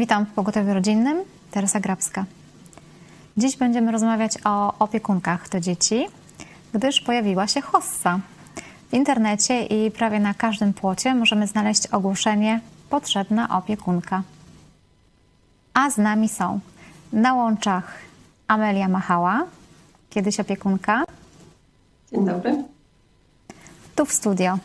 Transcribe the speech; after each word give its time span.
Witam 0.00 0.26
w 0.26 0.32
Pogotowiu 0.32 0.74
Rodzinnym, 0.74 1.18
Teresa 1.50 1.80
Grabska. 1.80 2.24
Dziś 3.36 3.56
będziemy 3.56 3.92
rozmawiać 3.92 4.32
o 4.44 4.78
opiekunkach 4.78 5.48
do 5.48 5.60
dzieci, 5.60 6.06
gdyż 6.74 7.00
pojawiła 7.00 7.46
się 7.46 7.60
hossa. 7.60 8.20
W 8.90 8.94
internecie 8.94 9.66
i 9.66 9.90
prawie 9.90 10.20
na 10.20 10.34
każdym 10.34 10.74
płocie 10.74 11.14
możemy 11.14 11.46
znaleźć 11.46 11.86
ogłoszenie 11.86 12.60
potrzebna 12.90 13.58
opiekunka. 13.58 14.22
A 15.74 15.90
z 15.90 15.98
nami 15.98 16.28
są 16.28 16.60
na 17.12 17.34
łączach 17.34 17.92
Amelia 18.48 18.88
Machała, 18.88 19.44
kiedyś 20.10 20.40
opiekunka, 20.40 21.04
Dzień 22.12 22.24
dobry. 22.24 22.64
tu 23.96 24.04
w 24.04 24.12
studio 24.12 24.58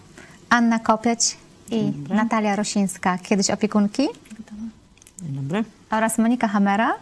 Anna 0.49 0.80
Kopieć 0.80 1.38
i 1.72 1.91
Natalia 2.09 2.55
Rosińska, 2.55 3.17
kiedyś 3.17 3.49
opiekunki, 3.49 4.08
Dzień 5.21 5.35
dobry. 5.35 5.63
oraz 5.91 6.17
Monika 6.17 6.47
Hamera, 6.47 6.93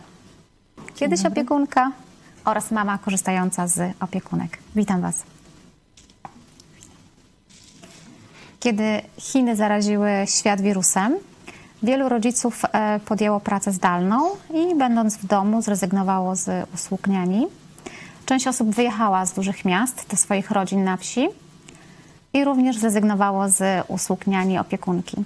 kiedyś 0.96 1.26
opiekunka 1.26 1.92
oraz 2.46 2.72
mama 2.72 2.98
korzystająca 2.98 3.68
z 3.68 3.96
opiekunek. 4.00 4.58
Witam 4.76 5.02
Was. 5.02 5.24
Kiedy 8.60 9.02
Chiny 9.18 9.56
zaraziły 9.56 10.10
świat 10.26 10.62
wirusem, 10.62 11.16
wielu 11.84 12.10
rodziców 12.10 12.62
e, 12.72 13.00
podjęło 13.00 13.40
pracę 13.40 13.72
zdalną 13.72 14.30
i 14.54 14.76
będąc 14.76 15.18
w 15.18 15.26
domu 15.26 15.62
zrezygnowało 15.62 16.36
z 16.36 16.70
usług 16.74 17.08
niani. 17.08 17.48
Część 18.26 18.48
osób 18.48 18.70
wyjechała 18.70 19.26
z 19.26 19.34
dużych 19.34 19.66
miast 19.66 20.06
do 20.10 20.18
swoich 20.18 20.52
rodzin 20.52 20.84
na 20.84 20.98
wsi 20.98 21.28
i 22.34 22.44
również 22.44 22.78
zrezygnowało 22.78 23.50
z 23.50 23.86
usług 23.88 24.28
niani 24.28 24.60
opiekunki. 24.60 25.24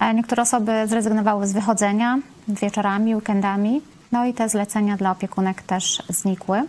E, 0.00 0.14
Niektóre 0.14 0.42
osoby 0.42 0.72
zrezygnowały 0.86 1.46
z 1.46 1.52
wychodzenia 1.52 2.18
wieczorami, 2.48 3.14
weekendami, 3.14 3.82
no 4.12 4.26
i 4.26 4.34
te 4.34 4.48
zlecenia 4.48 4.96
dla 4.96 5.10
opiekunek 5.10 5.62
też 5.62 6.02
znikły. 6.08 6.62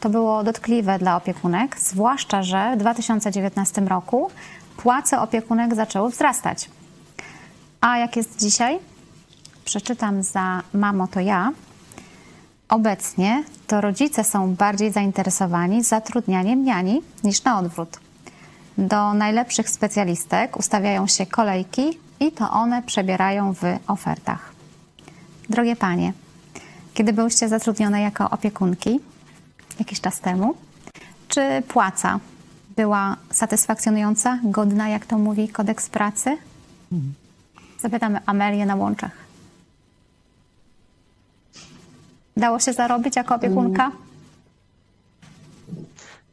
To 0.00 0.10
było 0.10 0.44
dotkliwe 0.44 0.98
dla 0.98 1.16
opiekunek, 1.16 1.80
zwłaszcza, 1.80 2.42
że 2.42 2.72
w 2.76 2.78
2019 2.78 3.80
roku 3.80 4.30
płace 4.76 5.20
opiekunek 5.20 5.74
zaczęły 5.74 6.10
wzrastać. 6.10 6.70
A 7.80 7.98
jak 7.98 8.16
jest 8.16 8.38
dzisiaj? 8.38 8.78
Przeczytam 9.64 10.22
za 10.22 10.62
Mamo 10.74 11.06
to 11.06 11.20
ja. 11.20 11.52
Obecnie 12.68 13.44
to 13.66 13.80
rodzice 13.80 14.24
są 14.24 14.54
bardziej 14.54 14.92
zainteresowani 14.92 15.84
zatrudnianiem 15.84 16.64
niani 16.64 17.02
niż 17.24 17.44
na 17.44 17.58
odwrót. 17.58 18.09
Do 18.78 19.14
najlepszych 19.14 19.70
specjalistek 19.70 20.56
ustawiają 20.56 21.06
się 21.06 21.26
kolejki 21.26 21.98
i 22.20 22.32
to 22.32 22.50
one 22.50 22.82
przebierają 22.82 23.54
w 23.54 23.62
ofertach. 23.86 24.52
Drogie 25.48 25.76
panie, 25.76 26.12
kiedy 26.94 27.12
byłyście 27.12 27.48
zatrudnione 27.48 28.00
jako 28.00 28.30
opiekunki 28.30 29.00
jakiś 29.78 30.00
czas 30.00 30.20
temu, 30.20 30.54
czy 31.28 31.62
płaca 31.68 32.20
była 32.76 33.16
satysfakcjonująca, 33.30 34.38
godna, 34.44 34.88
jak 34.88 35.06
to 35.06 35.18
mówi 35.18 35.48
kodeks 35.48 35.88
pracy? 35.88 36.36
Zapytamy 37.80 38.20
Amelię 38.26 38.66
na 38.66 38.74
łączach. 38.74 39.10
Dało 42.36 42.58
się 42.58 42.72
zarobić 42.72 43.16
jako 43.16 43.34
opiekunka? 43.34 43.90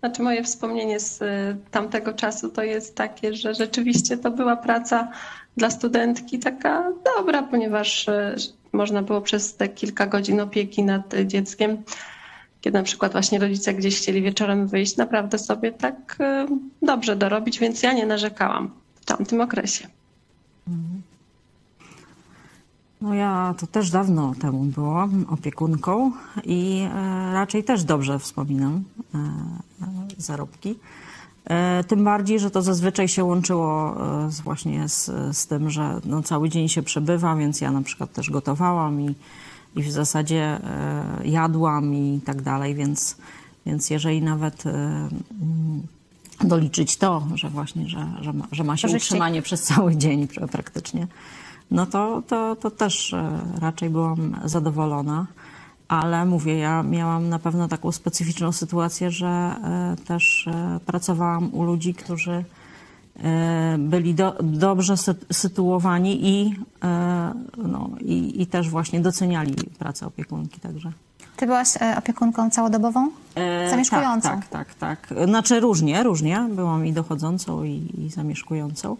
Znaczy 0.08 0.22
moje 0.24 0.44
wspomnienie 0.44 1.00
z 1.00 1.22
y, 1.22 1.26
tamtego 1.72 2.14
czasu 2.14 2.50
to 2.50 2.64
jest 2.64 2.96
takie, 2.96 3.34
że 3.34 3.56
rzeczywiście 3.56 4.18
to 4.18 4.32
była 4.32 4.56
praca 4.56 5.12
dla 5.58 5.70
studentki 5.70 6.40
taka 6.40 6.92
dobra, 7.18 7.44
ponieważ 7.44 8.08
y, 8.08 8.36
można 8.74 9.02
było 9.02 9.22
przez 9.22 9.56
te 9.56 9.70
kilka 9.70 10.08
godzin 10.08 10.42
opieki 10.42 10.84
nad 10.84 11.16
dzieckiem, 11.26 11.84
kiedy 12.62 12.78
na 12.78 12.84
przykład 12.84 13.12
właśnie 13.12 13.40
rodzice 13.40 13.74
gdzieś 13.74 13.98
chcieli 13.98 14.22
wieczorem 14.22 14.68
wyjść, 14.68 14.98
naprawdę 14.98 15.40
sobie 15.40 15.72
tak 15.72 16.18
y, 16.20 16.48
dobrze 16.82 17.16
dorobić, 17.16 17.60
więc 17.60 17.84
ja 17.84 17.94
nie 17.94 18.06
narzekałam 18.06 18.72
w 18.96 19.06
tamtym 19.06 19.42
okresie. 19.42 19.88
No 23.02 23.14
ja 23.14 23.56
to 23.58 23.68
też 23.68 23.90
dawno 23.90 24.34
temu 24.42 24.64
byłam 24.64 25.26
opiekunką 25.30 26.12
i 26.44 26.88
e, 26.94 27.34
raczej 27.34 27.64
też 27.64 27.84
dobrze 27.84 28.20
wspominam 28.20 28.84
e, 29.16 29.18
e, 29.18 29.88
zarobki. 30.18 30.76
Tym 31.88 32.04
bardziej, 32.04 32.40
że 32.40 32.52
to 32.52 32.62
zazwyczaj 32.62 33.08
się 33.08 33.24
łączyło 33.24 33.96
właśnie 34.44 34.90
z, 34.90 35.06
z 35.38 35.48
tym, 35.48 35.70
że 35.70 36.02
no, 36.06 36.24
cały 36.24 36.50
dzień 36.50 36.70
się 36.70 36.84
przebywa, 36.84 37.36
więc 37.36 37.62
ja 37.62 37.72
na 37.72 37.82
przykład 37.82 38.14
też 38.14 38.30
gotowałam 38.30 39.02
i, 39.02 39.16
i 39.76 39.84
w 39.84 39.92
zasadzie 39.92 40.60
jadłam 41.24 41.94
i 41.94 42.22
tak 42.26 42.42
dalej, 42.42 42.76
więc, 42.76 43.18
więc 43.66 43.90
jeżeli 43.90 44.22
nawet 44.22 44.66
mm, 44.66 45.82
doliczyć 46.42 46.98
to, 46.98 47.28
że 47.36 47.50
właśnie, 47.50 47.90
że, 47.90 48.08
że, 48.22 48.34
ma, 48.34 48.48
że 48.52 48.64
ma 48.64 48.78
się 48.78 48.88
utrzymanie 48.88 49.42
przez 49.42 49.64
cały 49.64 49.96
dzień 49.96 50.28
pra- 50.28 50.48
praktycznie, 50.48 51.08
no 51.72 51.86
to, 51.86 52.24
to, 52.28 52.56
to 52.56 52.72
też 52.72 53.14
e, 53.14 53.40
raczej 53.62 53.90
byłam 53.90 54.36
zadowolona. 54.46 55.26
Ale 55.88 56.26
mówię, 56.26 56.58
ja 56.58 56.84
miałam 56.84 57.30
na 57.30 57.40
pewno 57.40 57.68
taką 57.68 57.92
specyficzną 57.92 58.52
sytuację, 58.52 59.12
że 59.12 59.28
e, 59.28 59.96
też 60.06 60.48
e, 60.48 60.80
pracowałam 60.86 61.54
u 61.54 61.64
ludzi, 61.64 61.94
którzy 61.94 62.44
byli 63.80 64.16
do, 64.16 64.36
dobrze 64.44 64.94
sy- 64.94 65.16
sytuowani 65.34 66.28
i, 66.30 66.56
no, 67.58 67.90
i, 68.02 68.42
i 68.42 68.48
też 68.48 68.70
właśnie 68.70 69.00
doceniali 69.00 69.56
pracę 69.80 70.08
opiekunki. 70.08 70.60
Także. 70.60 70.92
Ty 71.38 71.46
byłaś 71.46 71.68
opiekunką 71.98 72.50
całodobową? 72.50 73.10
Zamieszkującą? 73.70 74.30
Tak, 74.30 74.48
tak, 74.48 74.76
tak, 74.76 75.06
tak. 75.08 75.26
Znaczy 75.28 75.60
różnie, 75.60 76.04
różnie. 76.04 76.48
Byłam 76.52 76.86
i 76.86 76.94
dochodzącą, 76.94 77.64
i, 77.64 77.90
i 77.98 78.10
zamieszkującą. 78.10 78.98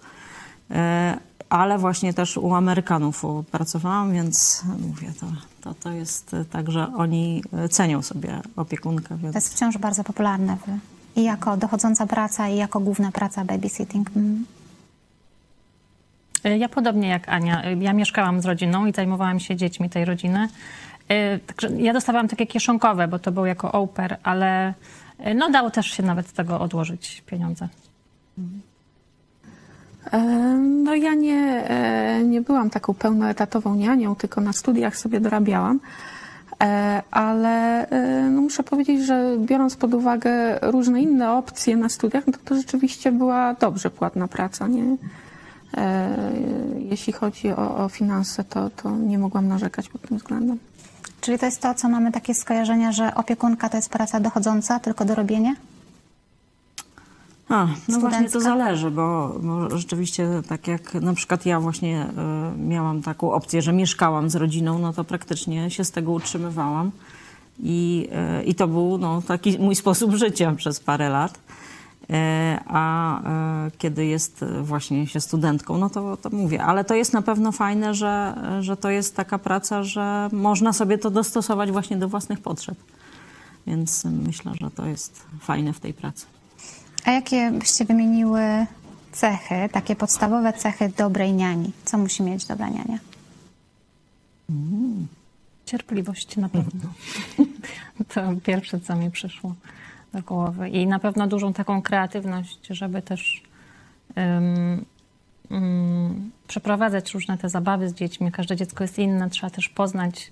E, 0.72 1.18
ale 1.50 1.78
właśnie 1.78 2.14
też 2.14 2.38
u 2.38 2.54
Amerykanów 2.56 3.24
pracowałam, 3.52 4.14
więc 4.14 4.64
mówię, 4.88 5.14
to, 5.20 5.26
to, 5.62 5.74
to 5.74 5.92
jest 5.92 6.34
e, 6.34 6.46
tak, 6.46 6.72
że 6.72 6.88
oni 6.96 7.44
e, 7.54 7.70
cenią 7.70 8.02
sobie 8.02 8.42
opiekunkę. 8.56 9.10
To 9.10 9.18
Więc... 9.18 9.36
jest 9.36 9.54
wciąż 9.54 9.78
bardzo 9.78 10.04
popularne. 10.04 10.58
W, 10.58 11.20
I 11.20 11.24
jako 11.24 11.58
dochodząca 11.58 12.08
praca, 12.08 12.50
i 12.50 12.56
jako 12.56 12.80
główna 12.80 13.12
praca 13.12 13.46
babysitting. 13.46 14.10
Mm. 14.16 14.46
Y, 16.46 16.58
Ja 16.58 16.70
podobnie 16.70 17.08
jak 17.08 17.30
Ania. 17.30 17.66
Y, 17.66 17.78
Ja 17.80 17.94
mieszkałam 17.94 18.42
z 18.42 18.46
rodziną 18.46 18.86
i 18.86 18.94
zajmowałam 18.94 19.40
się 19.40 19.56
dziećmi 19.56 19.90
tej 19.90 20.06
rodziny. 20.06 20.48
Także 21.48 21.70
ja 21.78 21.94
dostawałam 21.94 22.28
takie 22.28 22.48
kieszonkowe, 22.48 23.08
bo 23.08 23.20
to 23.20 23.32
był 23.32 23.46
jako 23.46 23.88
pair, 23.88 24.18
ale 24.24 24.74
no 25.36 25.50
dało 25.50 25.72
też 25.72 25.88
się 25.92 26.04
nawet 26.04 26.28
z 26.28 26.34
tego 26.34 26.60
odłożyć 26.60 27.24
pieniądze. 27.26 27.68
E, 28.38 28.42
No 30.58 30.96
ja 30.96 31.14
nie, 31.14 31.70
e, 31.70 32.24
nie 32.24 32.42
byłam 32.42 32.70
taką 32.70 32.94
pełnoetatową 32.94 33.76
nianią, 33.76 34.16
tylko 34.16 34.42
na 34.42 34.54
studiach 34.54 34.98
sobie 34.98 35.20
dorabiałam. 35.20 35.80
E, 36.64 37.02
Ale 37.12 37.90
e, 37.90 38.30
no 38.30 38.42
muszę 38.42 38.64
powiedzieć, 38.64 39.06
że 39.06 39.36
biorąc 39.40 39.76
pod 39.76 39.94
uwagę 39.94 40.60
różne 40.62 41.02
inne 41.02 41.34
opcje 41.34 41.78
na 41.78 41.90
studiach, 41.90 42.28
no 42.28 42.34
to, 42.34 42.40
to 42.46 42.56
rzeczywiście 42.56 43.12
była 43.12 43.54
dobrze 43.54 43.90
płatna 43.90 44.28
praca. 44.28 44.68
Nie? 44.68 44.84
Jeśli 46.80 47.14
chodzi 47.14 47.52
o, 47.52 47.78
o 47.78 47.90
finanse, 47.90 48.44
to, 48.44 48.70
to 48.70 48.92
nie 48.92 49.20
mogłam 49.20 49.48
narzekać 49.48 49.90
pod 49.90 50.02
tym 50.02 50.18
względem. 50.18 50.58
Czyli 51.22 51.40
to 51.40 51.46
jest 51.46 51.62
to, 51.62 51.74
co 51.74 51.90
mamy 51.90 52.12
takie 52.12 52.34
skojarzenia, 52.34 52.92
że 52.92 53.16
opiekunka 53.16 53.70
to 53.70 53.78
jest 53.78 53.90
praca 53.90 54.20
dochodząca, 54.20 54.80
tylko 54.80 55.06
do 55.06 55.16
robienia? 55.16 55.54
A, 57.50 57.68
no 57.88 58.00
właśnie 58.00 58.24
to 58.24 58.30
Studencka? 58.30 58.40
zależy, 58.40 58.92
bo, 58.92 59.36
bo 59.42 59.78
rzeczywiście 59.78 60.28
tak 60.50 60.68
jak 60.68 60.94
na 60.94 61.14
przykład 61.14 61.46
ja 61.46 61.60
właśnie 61.60 62.02
e, 62.02 62.54
miałam 62.58 63.02
taką 63.02 63.32
opcję, 63.32 63.62
że 63.62 63.74
mieszkałam 63.74 64.30
z 64.30 64.36
rodziną, 64.36 64.80
no 64.80 64.94
to 64.94 65.04
praktycznie 65.04 65.72
się 65.72 65.84
z 65.84 65.92
tego 65.92 66.12
utrzymywałam. 66.12 66.92
I, 67.60 68.10
e, 68.12 68.44
i 68.44 68.56
to 68.56 68.68
był 68.68 68.98
no, 68.98 69.22
taki 69.22 69.60
mój 69.60 69.76
sposób 69.84 70.16
życia 70.16 70.54
przez 70.56 70.80
parę 70.80 71.10
lat. 71.10 71.40
E, 72.10 72.60
A 72.68 73.22
kiedy 73.78 74.06
jest 74.06 74.46
właśnie 74.62 75.08
się 75.08 75.20
studentką, 75.20 75.78
no 75.78 75.90
to, 75.90 76.18
to 76.18 76.30
mówię. 76.30 76.64
Ale 76.64 76.84
to 76.84 76.96
jest 76.96 77.14
na 77.14 77.22
pewno 77.22 77.52
fajne, 77.52 77.94
że, 77.94 78.36
że 78.62 78.78
to 78.78 78.90
jest 78.90 79.16
taka 79.16 79.38
praca, 79.38 79.84
że 79.84 80.30
można 80.32 80.74
sobie 80.74 80.98
to 80.98 81.10
dostosować 81.12 81.72
właśnie 81.72 81.98
do 81.98 82.10
własnych 82.10 82.40
potrzeb. 82.40 82.78
Więc 83.68 84.06
myślę, 84.06 84.52
że 84.62 84.72
to 84.72 84.86
jest 84.86 85.26
fajne 85.40 85.74
w 85.74 85.80
tej 85.80 85.94
pracy. 85.94 86.26
A 87.08 87.12
jakie 87.12 87.52
byście 87.52 87.86
wymieniły 87.86 88.42
cechy, 89.12 89.70
takie 89.72 89.96
podstawowe 89.96 90.54
cechy 90.54 90.92
dobrej 90.98 91.34
niani? 91.34 91.72
Co 91.86 91.98
musi 91.98 92.24
mieć 92.24 92.46
dobra 92.46 92.70
niania? 92.70 93.00
Cierpliwość 95.66 96.38
na 96.38 96.50
pewno. 96.50 96.82
To 98.14 98.22
pierwsze, 98.44 98.80
co 98.80 98.96
mi 98.96 99.12
przyszło 99.12 99.56
do 100.14 100.22
głowy. 100.22 100.70
I 100.70 100.88
na 100.88 101.00
pewno 101.00 101.28
dużą 101.28 101.54
taką 101.54 101.82
kreatywność, 101.82 102.60
żeby 102.70 103.02
też 103.02 103.44
em, 104.16 104.86
mm, 105.52 106.32
przeprowadzać 106.48 107.14
różne 107.14 107.38
te 107.38 107.50
zabawy 107.50 107.90
z 107.90 107.94
dziećmi. 107.94 108.32
Każde 108.32 108.56
dziecko 108.56 108.84
jest 108.84 109.00
inne, 109.00 109.30
trzeba 109.30 109.50
też 109.50 109.70
poznać 109.70 110.32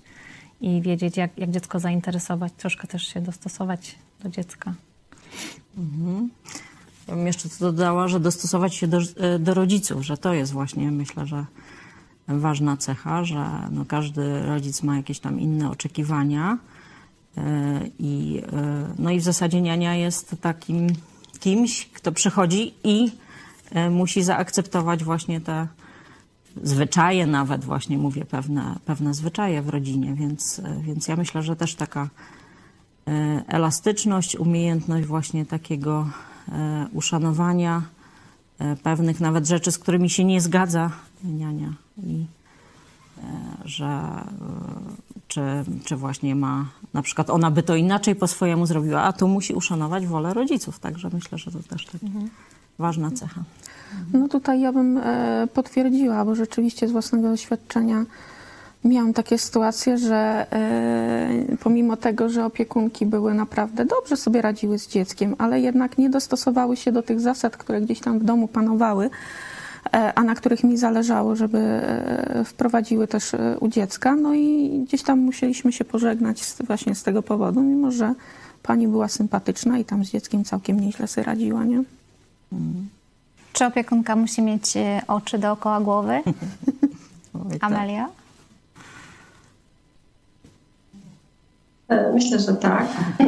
i 0.60 0.82
wiedzieć, 0.82 1.16
jak, 1.16 1.38
jak 1.38 1.50
dziecko 1.50 1.80
zainteresować, 1.80 2.52
troszkę 2.56 2.86
też 2.86 3.08
się 3.08 3.20
dostosować 3.20 3.98
do 4.20 4.28
dziecka. 4.28 4.74
Ja 7.08 7.14
bym 7.16 7.26
jeszcze 7.26 7.48
to 7.48 7.54
dodała, 7.58 8.08
że 8.08 8.20
dostosować 8.20 8.74
się 8.74 8.86
do, 8.86 8.98
e, 9.16 9.38
do 9.38 9.54
rodziców, 9.54 10.02
że 10.02 10.16
to 10.16 10.34
jest 10.34 10.52
właśnie, 10.52 10.90
myślę, 10.90 11.26
że 11.26 11.44
ważna 12.28 12.76
cecha, 12.76 13.24
że 13.24 13.50
no 13.70 13.84
każdy 13.84 14.42
rodzic 14.42 14.82
ma 14.82 14.96
jakieś 14.96 15.18
tam 15.18 15.40
inne 15.40 15.70
oczekiwania 15.70 16.58
e, 17.36 17.42
i, 17.98 18.42
e, 18.52 18.94
no 18.98 19.10
i 19.10 19.20
w 19.20 19.22
zasadzie 19.22 19.60
niania 19.60 19.94
jest 19.94 20.36
takim 20.40 20.86
kimś, 21.40 21.86
kto 21.86 22.12
przychodzi 22.12 22.74
i 22.84 23.10
musi 23.90 24.22
zaakceptować 24.22 25.04
właśnie 25.04 25.40
te 25.40 25.68
zwyczaje 26.62 27.26
nawet, 27.26 27.64
właśnie 27.64 27.98
mówię, 27.98 28.24
pewne, 28.24 28.78
pewne 28.84 29.14
zwyczaje 29.14 29.62
w 29.62 29.68
rodzinie, 29.68 30.14
więc, 30.14 30.60
więc 30.80 31.08
ja 31.08 31.16
myślę, 31.16 31.42
że 31.42 31.56
też 31.56 31.74
taka 31.74 32.08
elastyczność, 33.48 34.36
umiejętność 34.36 35.06
właśnie 35.06 35.46
takiego 35.46 36.08
e, 36.48 36.86
uszanowania 36.92 37.82
e, 38.58 38.76
pewnych 38.76 39.20
nawet 39.20 39.46
rzeczy, 39.46 39.72
z 39.72 39.78
którymi 39.78 40.10
się 40.10 40.24
nie 40.24 40.40
zgadza 40.40 40.90
niania 41.24 41.72
i 42.02 42.24
e, 43.18 43.22
że 43.64 43.86
e, 43.86 44.26
czy, 45.28 45.40
czy 45.84 45.96
właśnie 45.96 46.34
ma, 46.34 46.66
na 46.94 47.02
przykład 47.02 47.30
ona 47.30 47.50
by 47.50 47.62
to 47.62 47.76
inaczej 47.76 48.14
po 48.14 48.26
swojemu 48.26 48.66
zrobiła, 48.66 49.02
a 49.02 49.12
tu 49.12 49.28
musi 49.28 49.54
uszanować 49.54 50.06
wolę 50.06 50.34
rodziców, 50.34 50.78
także 50.78 51.10
myślę, 51.12 51.38
że 51.38 51.50
to 51.50 51.58
też 51.58 51.86
taka 51.86 51.98
ważna 52.78 53.10
cecha. 53.10 53.42
No 54.12 54.28
tutaj 54.28 54.60
ja 54.60 54.72
bym 54.72 54.98
e, 54.98 55.48
potwierdziła, 55.54 56.24
bo 56.24 56.34
rzeczywiście 56.34 56.88
z 56.88 56.92
własnego 56.92 57.28
doświadczenia 57.28 58.04
miałam 58.88 59.12
takie 59.12 59.38
sytuacje, 59.38 59.98
że 59.98 60.46
e, 60.52 61.56
pomimo 61.60 61.96
tego, 61.96 62.28
że 62.28 62.44
opiekunki 62.44 63.06
były 63.06 63.34
naprawdę 63.34 63.84
dobrze 63.84 64.16
sobie 64.16 64.42
radziły 64.42 64.78
z 64.78 64.88
dzieckiem, 64.88 65.34
ale 65.38 65.60
jednak 65.60 65.98
nie 65.98 66.10
dostosowały 66.10 66.76
się 66.76 66.92
do 66.92 67.02
tych 67.02 67.20
zasad, 67.20 67.56
które 67.56 67.80
gdzieś 67.80 68.00
tam 68.00 68.18
w 68.18 68.24
domu 68.24 68.48
panowały, 68.48 69.10
e, 69.92 70.12
a 70.14 70.22
na 70.22 70.34
których 70.34 70.64
mi 70.64 70.76
zależało, 70.76 71.36
żeby 71.36 71.58
e, 71.58 72.44
wprowadziły 72.44 73.06
też 73.08 73.32
u 73.60 73.68
dziecka. 73.68 74.16
No 74.16 74.34
i 74.34 74.78
gdzieś 74.86 75.02
tam 75.02 75.18
musieliśmy 75.18 75.72
się 75.72 75.84
pożegnać 75.84 76.42
z, 76.42 76.62
właśnie 76.62 76.94
z 76.94 77.02
tego 77.02 77.22
powodu, 77.22 77.60
mimo 77.60 77.90
że 77.90 78.14
pani 78.62 78.88
była 78.88 79.08
sympatyczna 79.08 79.78
i 79.78 79.84
tam 79.84 80.04
z 80.04 80.10
dzieckiem 80.10 80.44
całkiem 80.44 80.80
nieźle 80.80 81.06
sobie 81.06 81.24
radziła, 81.24 81.64
nie? 81.64 81.82
Czy 83.52 83.66
opiekunka 83.66 84.16
musi 84.16 84.42
mieć 84.42 84.74
oczy 85.06 85.38
dookoła 85.38 85.80
głowy? 85.80 86.20
Oj, 87.50 87.58
tak. 87.58 87.72
Amelia? 87.72 88.08
Myślę, 91.88 92.38
że 92.38 92.54
tak, 92.54 92.86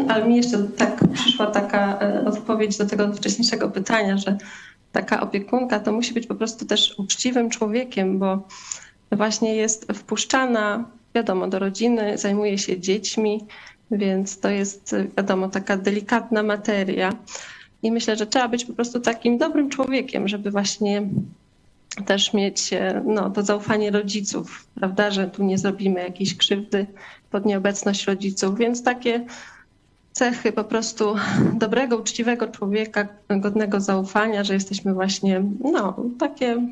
ale 0.09 0.29
mi 0.29 0.37
jeszcze 0.37 0.59
tak 0.59 1.01
przyszła 1.13 1.47
taka 1.47 2.01
e, 2.01 2.25
odpowiedź 2.25 2.79
do 2.79 2.87
tego 2.87 3.13
wcześniejszego 3.13 3.69
pytania, 3.71 4.17
że 4.17 4.39
taka 4.93 5.21
opiekunka 5.21 5.81
to 5.81 5.93
musi 5.93 6.15
być 6.15 6.27
po 6.27 6.35
prostu 6.35 6.67
też 6.67 6.95
uczciwym 6.99 7.51
człowiekiem, 7.51 8.19
bo 8.19 8.49
właśnie 9.13 9.55
jest 9.55 9.93
wpuszczana, 9.93 10.85
wiadomo, 11.15 11.49
do 11.49 11.59
rodziny, 11.59 12.19
zajmuje 12.19 12.59
się 12.59 12.81
dziećmi, 12.81 13.47
więc 13.91 14.41
to 14.41 14.49
jest, 14.49 14.93
e, 14.93 15.07
wiadomo, 15.17 15.49
taka 15.49 15.77
delikatna 15.77 16.43
materia. 16.43 17.13
I 17.83 17.93
myślę, 17.93 18.17
że 18.17 18.27
trzeba 18.27 18.49
być 18.49 18.65
po 18.65 18.73
prostu 18.73 19.01
takim 19.01 19.39
dobrym 19.39 19.71
człowiekiem, 19.71 20.29
żeby 20.29 20.51
właśnie 20.51 21.03
też 22.07 22.33
mieć 22.33 22.73
e, 22.73 23.03
no, 23.07 23.31
to 23.31 23.43
zaufanie 23.43 23.91
rodziców, 23.91 24.67
prawda, 24.75 25.11
że 25.11 25.27
tu 25.27 25.45
nie 25.45 25.59
zrobimy 25.59 26.01
jakiejś 26.01 26.37
krzywdy 26.37 26.87
pod 27.31 27.47
nieobecność 27.47 28.05
rodziców, 28.05 28.59
więc 28.59 28.83
takie 28.83 29.25
cechy 30.13 30.53
po 30.53 30.65
prostu 30.65 31.15
dobrego, 31.55 31.97
uczciwego 31.97 32.49
człowieka, 32.49 33.09
godnego 33.29 33.81
zaufania, 33.81 34.45
że 34.45 34.55
jesteśmy 34.55 34.95
właśnie, 34.95 35.45
no, 35.73 35.97
takie, 36.19 36.67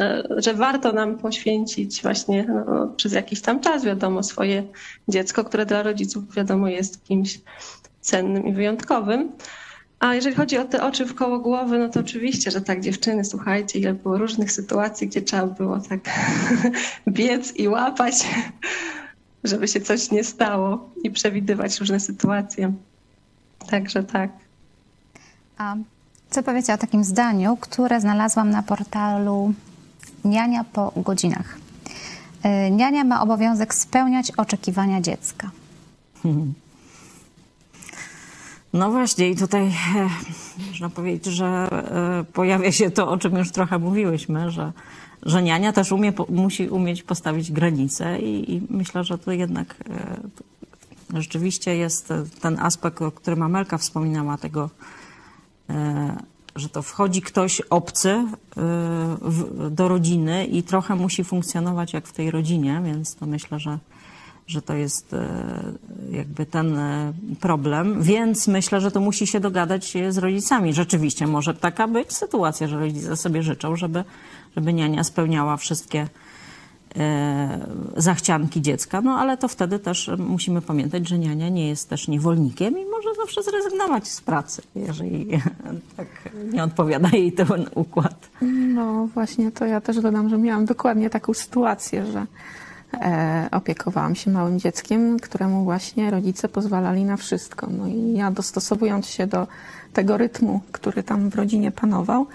e, 0.00 0.22
że 0.36 0.54
warto 0.54 0.92
nam 0.92 1.18
poświęcić 1.18 2.02
właśnie 2.02 2.44
no, 2.44 2.86
przez 2.96 3.12
jakiś 3.12 3.40
tam 3.40 3.60
czas, 3.60 3.84
wiadomo, 3.84 4.22
swoje 4.22 4.62
dziecko, 5.08 5.44
które 5.44 5.66
dla 5.66 5.82
rodziców, 5.82 6.34
wiadomo, 6.34 6.68
jest 6.68 7.04
kimś 7.04 7.40
cennym 8.00 8.46
i 8.46 8.52
wyjątkowym. 8.52 9.32
A 10.00 10.14
jeżeli 10.14 10.36
chodzi 10.36 10.58
o 10.58 10.64
te 10.64 10.82
oczy 10.82 11.06
w 11.06 11.14
koło 11.14 11.38
głowy, 11.38 11.78
no 11.78 11.88
to 11.88 12.00
oczywiście, 12.00 12.50
że 12.50 12.60
tak, 12.60 12.80
dziewczyny, 12.80 13.24
słuchajcie, 13.24 13.78
ile 13.78 13.94
było 13.94 14.18
różnych 14.18 14.52
sytuacji, 14.52 15.08
gdzie 15.08 15.22
trzeba 15.22 15.46
było 15.46 15.78
tak 15.80 16.00
biec 17.08 17.56
i 17.56 17.68
łapać, 17.68 18.14
żeby 19.44 19.68
się 19.68 19.80
coś 19.80 20.10
nie 20.10 20.24
stało 20.24 20.90
i 21.02 21.10
przewidywać 21.10 21.80
różne 21.80 22.00
sytuacje. 22.00 22.72
Także 23.70 24.02
tak. 24.02 24.30
A 25.58 25.76
co 26.30 26.42
powiecie 26.42 26.74
o 26.74 26.78
takim 26.78 27.04
zdaniu, 27.04 27.56
które 27.56 28.00
znalazłam 28.00 28.50
na 28.50 28.62
portalu 28.62 29.54
Niania 30.24 30.64
po 30.64 30.92
godzinach? 30.96 31.58
Y, 32.44 32.70
Niania 32.70 33.04
ma 33.04 33.22
obowiązek 33.22 33.74
spełniać 33.74 34.30
oczekiwania 34.30 35.00
dziecka. 35.00 35.50
No 38.74 38.90
właśnie 38.90 39.30
i 39.30 39.36
tutaj 39.36 39.66
e, 39.66 39.72
można 40.68 40.88
powiedzieć, 40.88 41.24
że 41.24 41.46
e, 41.46 42.24
pojawia 42.32 42.72
się 42.72 42.90
to, 42.90 43.10
o 43.10 43.18
czym 43.18 43.36
już 43.36 43.50
trochę 43.50 43.78
mówiłyśmy, 43.78 44.50
że, 44.50 44.72
że 45.22 45.42
niania 45.42 45.72
też 45.72 45.92
umie, 45.92 46.12
musi 46.28 46.68
umieć 46.68 47.02
postawić 47.02 47.52
granice 47.52 48.18
i, 48.18 48.54
i 48.54 48.62
myślę, 48.70 49.04
że 49.04 49.18
to 49.18 49.32
jednak 49.32 49.76
e, 49.90 51.20
rzeczywiście 51.20 51.76
jest 51.76 52.12
ten 52.40 52.58
aspekt, 52.58 53.02
o 53.02 53.12
którym 53.12 53.42
Amelka 53.42 53.78
wspominała, 53.78 54.38
tego, 54.38 54.70
że 56.56 56.68
to 56.68 56.82
wchodzi 56.82 57.22
ktoś 57.22 57.60
obcy 57.60 58.24
do 59.70 59.88
rodziny 59.88 60.46
i 60.46 60.62
trochę 60.62 60.94
musi 60.94 61.24
funkcjonować 61.24 61.92
jak 61.92 62.06
w 62.06 62.12
tej 62.12 62.30
rodzinie, 62.30 62.82
więc 62.84 63.14
to 63.14 63.26
myślę, 63.26 63.60
że 63.60 63.78
że 64.46 64.62
to 64.62 64.74
jest 64.74 65.16
jakby 66.14 66.46
ten 66.46 66.78
e, 66.78 67.12
problem, 67.40 68.02
więc 68.02 68.48
myślę, 68.48 68.80
że 68.80 68.90
to 68.90 69.00
musi 69.00 69.26
się 69.26 69.40
dogadać 69.40 69.96
e, 69.96 70.12
z 70.12 70.18
rodzicami. 70.18 70.72
Rzeczywiście 70.72 71.26
może 71.26 71.54
taka 71.54 71.88
być 71.88 72.12
sytuacja, 72.12 72.68
że 72.68 72.78
rodzice 72.78 73.16
sobie 73.16 73.42
życzą, 73.42 73.76
żeby, 73.76 74.04
żeby 74.56 74.72
niania 74.72 75.04
spełniała 75.04 75.56
wszystkie 75.56 76.08
e, 76.96 77.66
zachcianki 77.96 78.62
dziecka, 78.62 79.00
no 79.00 79.18
ale 79.18 79.36
to 79.36 79.48
wtedy 79.48 79.78
też 79.78 80.10
musimy 80.18 80.60
pamiętać, 80.62 81.08
że 81.08 81.18
niania 81.18 81.48
nie 81.48 81.68
jest 81.68 81.88
też 81.88 82.08
niewolnikiem 82.08 82.78
i 82.78 82.84
może 82.86 83.08
zawsze 83.16 83.42
zrezygnować 83.42 84.08
z 84.08 84.20
pracy, 84.20 84.62
jeżeli 84.74 85.28
tak 85.96 86.08
nie 86.52 86.64
odpowiada 86.64 87.08
jej 87.12 87.32
ten 87.32 87.66
układ. 87.74 88.30
No 88.74 89.08
właśnie, 89.14 89.52
to 89.52 89.66
ja 89.66 89.80
też 89.80 90.00
dodam, 90.00 90.28
że 90.28 90.38
miałam 90.38 90.64
dokładnie 90.64 91.10
taką 91.10 91.34
sytuację, 91.34 92.06
że 92.06 92.26
opiekowałam 93.50 94.14
się 94.14 94.30
małym 94.30 94.60
dzieckiem, 94.60 95.20
któremu 95.20 95.64
właśnie 95.64 96.10
rodzice 96.10 96.48
pozwalali 96.48 97.04
na 97.04 97.16
wszystko. 97.16 97.66
No 97.78 97.86
i 97.86 98.12
ja 98.12 98.30
dostosowując 98.30 99.06
się 99.06 99.26
do 99.26 99.46
tego 99.92 100.16
rytmu, 100.16 100.60
który 100.72 101.02
tam 101.02 101.30
w 101.30 101.34
rodzinie 101.34 101.70
panował, 101.70 102.26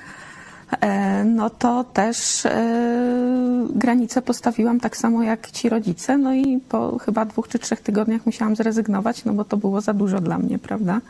e, 0.82 1.24
no 1.24 1.50
to 1.50 1.84
też 1.84 2.46
e, 2.46 3.68
granice 3.75 4.22
postawiłam 4.22 4.80
tak 4.80 4.98
samo 4.98 5.24
jak 5.24 5.51
ci 5.51 5.70
rodzice. 5.70 6.18
No 6.18 6.34
i 6.34 6.60
po 6.70 6.98
chyba 6.98 7.25
dwóch 7.25 7.48
czy 7.48 7.60
trzech 7.60 7.82
tygodniach 7.82 8.25
musiałam 8.25 8.56
zrezygnować, 8.56 9.25
no 9.25 9.34
bo 9.34 9.46
to 9.46 9.58
było 9.58 9.82
za 9.82 9.94
dużo 9.94 10.20
dla 10.20 10.38
mnie, 10.38 10.60
prawda? 10.60 11.01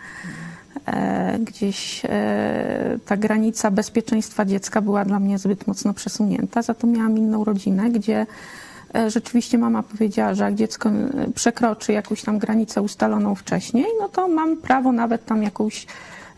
E, 0.86 1.40
gdzieś 1.40 2.02
e, 2.06 3.00
ta 3.06 3.18
granica 3.18 3.72
bezpieczeństwa 3.72 4.46
dziecka 4.46 4.82
była 4.82 5.06
dla 5.06 5.20
mnie 5.20 5.38
zbyt 5.38 5.68
mocno 5.68 5.94
przesunięta. 5.94 6.62
Za 6.62 6.74
to 6.74 6.88
miałam 6.88 7.18
inną 7.18 7.44
rodzinę, 7.44 7.90
gdzie 7.90 8.20
e, 8.22 8.26
rzeczywiście 9.08 9.58
mama 9.58 9.84
powiedziała, 9.84 10.34
że 10.34 10.44
jak 10.44 10.56
dziecko 10.56 10.90
e, 10.90 11.32
przekroczy 11.36 11.94
jakąś 11.94 12.22
tam 12.22 12.40
granicę 12.40 12.82
ustaloną 12.82 13.36
wcześniej, 13.36 13.86
no 14.00 14.10
to 14.10 14.28
mam 14.28 14.58
prawo 14.58 14.92
nawet 14.92 15.26
tam 15.26 15.44
jakąś 15.44 15.86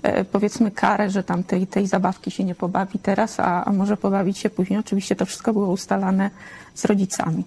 e, 0.04 0.26
powiedzmy 0.26 0.72
karę, 0.72 1.10
że 1.10 1.24
tam 1.24 1.44
tej, 1.44 1.68
tej 1.68 1.88
zabawki 1.88 2.32
się 2.32 2.44
nie 2.44 2.56
pobawi 2.56 3.00
teraz, 3.00 3.40
a, 3.40 3.66
a 3.66 3.72
może 3.72 3.98
pobawić 3.98 4.38
się 4.38 4.50
później. 4.50 4.80
Oczywiście 4.80 5.16
to 5.16 5.26
wszystko 5.26 5.54
było 5.54 5.72
ustalane 5.72 6.30
z 6.76 6.86
rodzicami. 6.86 7.44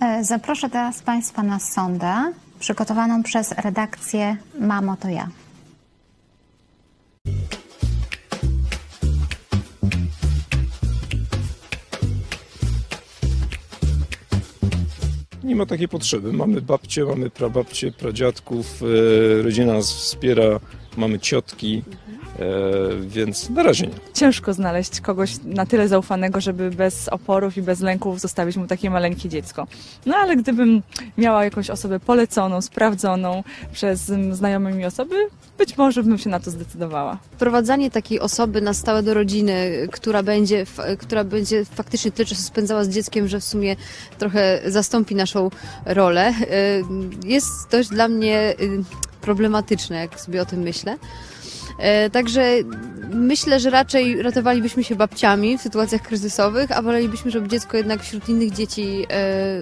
E, 0.00 0.24
Zaproszę 0.24 0.70
teraz 0.70 1.02
Państwa 1.02 1.42
na 1.42 1.58
sondę 1.58 2.32
przygotowaną 2.58 3.22
przez 3.22 3.52
redakcję 3.52 4.36
Mamo 4.60 4.96
to 4.96 5.08
ja. 5.08 5.28
Nie 15.44 15.56
ma 15.56 15.66
takiej 15.66 15.88
potrzeby. 15.88 16.32
Mamy 16.32 16.60
babcie, 16.60 17.04
mamy 17.04 17.30
prababcie, 17.30 17.92
pradziadków, 17.92 18.82
e, 19.38 19.42
rodzina 19.42 19.72
nas 19.72 19.92
wspiera, 19.92 20.60
mamy 20.96 21.18
ciotki, 21.18 21.82
więc 23.00 23.50
na 23.50 23.62
razie 23.62 23.86
nie. 23.86 23.92
ciężko 24.14 24.52
znaleźć 24.52 25.00
kogoś 25.00 25.34
na 25.44 25.66
tyle 25.66 25.88
zaufanego, 25.88 26.40
żeby 26.40 26.70
bez 26.70 27.08
oporów 27.08 27.56
i 27.56 27.62
bez 27.62 27.80
lęków 27.80 28.20
zostawić 28.20 28.56
mu 28.56 28.66
takie 28.66 28.90
maleńkie 28.90 29.28
dziecko. 29.28 29.66
No 30.06 30.16
ale 30.16 30.36
gdybym 30.36 30.82
miała 31.18 31.44
jakąś 31.44 31.70
osobę 31.70 32.00
poleconą, 32.00 32.60
sprawdzoną 32.60 33.44
przez 33.72 34.12
znajome 34.32 34.72
mi 34.72 34.84
osoby, 34.84 35.16
być 35.58 35.78
może 35.78 36.02
bym 36.02 36.18
się 36.18 36.30
na 36.30 36.40
to 36.40 36.50
zdecydowała. 36.50 37.18
Wprowadzanie 37.32 37.90
takiej 37.90 38.20
osoby 38.20 38.60
na 38.60 38.74
stałe 38.74 39.02
do 39.02 39.14
rodziny, 39.14 39.88
która 39.92 40.22
będzie, 40.22 40.66
która 40.98 41.24
będzie 41.24 41.64
faktycznie 41.64 42.12
tyle 42.12 42.26
czasu 42.26 42.42
spędzała 42.42 42.84
z 42.84 42.88
dzieckiem, 42.88 43.28
że 43.28 43.40
w 43.40 43.44
sumie 43.44 43.76
trochę 44.18 44.60
zastąpi 44.66 45.14
naszą 45.14 45.50
rolę, 45.86 46.30
y, 46.30 47.28
jest 47.28 47.70
dość 47.70 47.88
dla 47.88 48.08
mnie 48.08 48.54
y, 48.60 48.82
problematyczne, 49.20 49.96
jak 49.96 50.20
sobie 50.20 50.42
o 50.42 50.46
tym 50.46 50.60
myślę. 50.60 50.96
E, 51.78 52.10
Także 52.10 52.42
myślę, 53.14 53.60
że 53.60 53.70
raczej 53.70 54.22
ratowalibyśmy 54.22 54.84
się 54.84 54.94
babciami 54.94 55.58
w 55.58 55.62
sytuacjach 55.62 56.02
kryzysowych, 56.02 56.72
a 56.72 56.82
wolelibyśmy, 56.82 57.30
żeby 57.30 57.48
dziecko 57.48 57.76
jednak 57.76 58.02
wśród 58.02 58.28
innych 58.28 58.50
dzieci 58.50 59.02
e, 59.02 59.06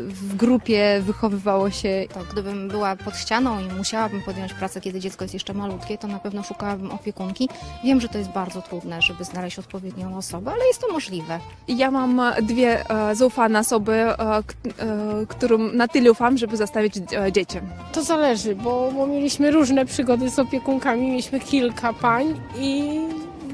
w 0.02 0.36
grupie 0.36 1.00
wychowywało 1.02 1.70
się 1.70 2.04
To 2.14 2.20
gdybym 2.32 2.68
była 2.68 2.96
pod 2.96 3.16
ścianą 3.16 3.60
i 3.60 3.64
musiałabym 3.78 4.22
podjąć 4.22 4.54
pracę, 4.54 4.80
kiedy 4.80 5.00
dziecko 5.00 5.24
jest 5.24 5.34
jeszcze 5.34 5.54
malutkie, 5.54 5.98
to 5.98 6.08
na 6.08 6.18
pewno 6.18 6.42
szukałabym 6.42 6.90
opiekunki. 6.90 7.48
Wiem, 7.84 8.00
że 8.00 8.08
to 8.08 8.18
jest 8.18 8.30
bardzo 8.30 8.62
trudne, 8.62 9.02
żeby 9.02 9.24
znaleźć 9.24 9.58
odpowiednią 9.58 10.16
osobę, 10.16 10.50
ale 10.52 10.66
jest 10.66 10.80
to 10.80 10.92
możliwe. 10.92 11.38
Ja 11.68 11.90
mam 11.90 12.20
dwie 12.42 12.90
e, 12.90 13.14
zaufane 13.14 13.58
osoby, 13.58 13.92
e, 13.92 14.16
k- 14.16 14.42
e, 14.78 15.26
którym 15.28 15.76
na 15.76 15.88
tyle 15.88 16.10
ufam, 16.10 16.38
żeby 16.38 16.56
zostawić 16.56 16.94
e, 16.96 17.32
dzieci. 17.32 17.58
To 17.92 18.02
zależy, 18.02 18.54
bo, 18.54 18.92
bo 18.96 19.06
mieliśmy 19.06 19.50
różne 19.50 19.86
przygody 19.86 20.30
z 20.30 20.38
opiekunkami, 20.38 21.02
mieliśmy 21.10 21.40
kilka 21.40 21.92
pań 22.00 22.40
i 22.58 23.00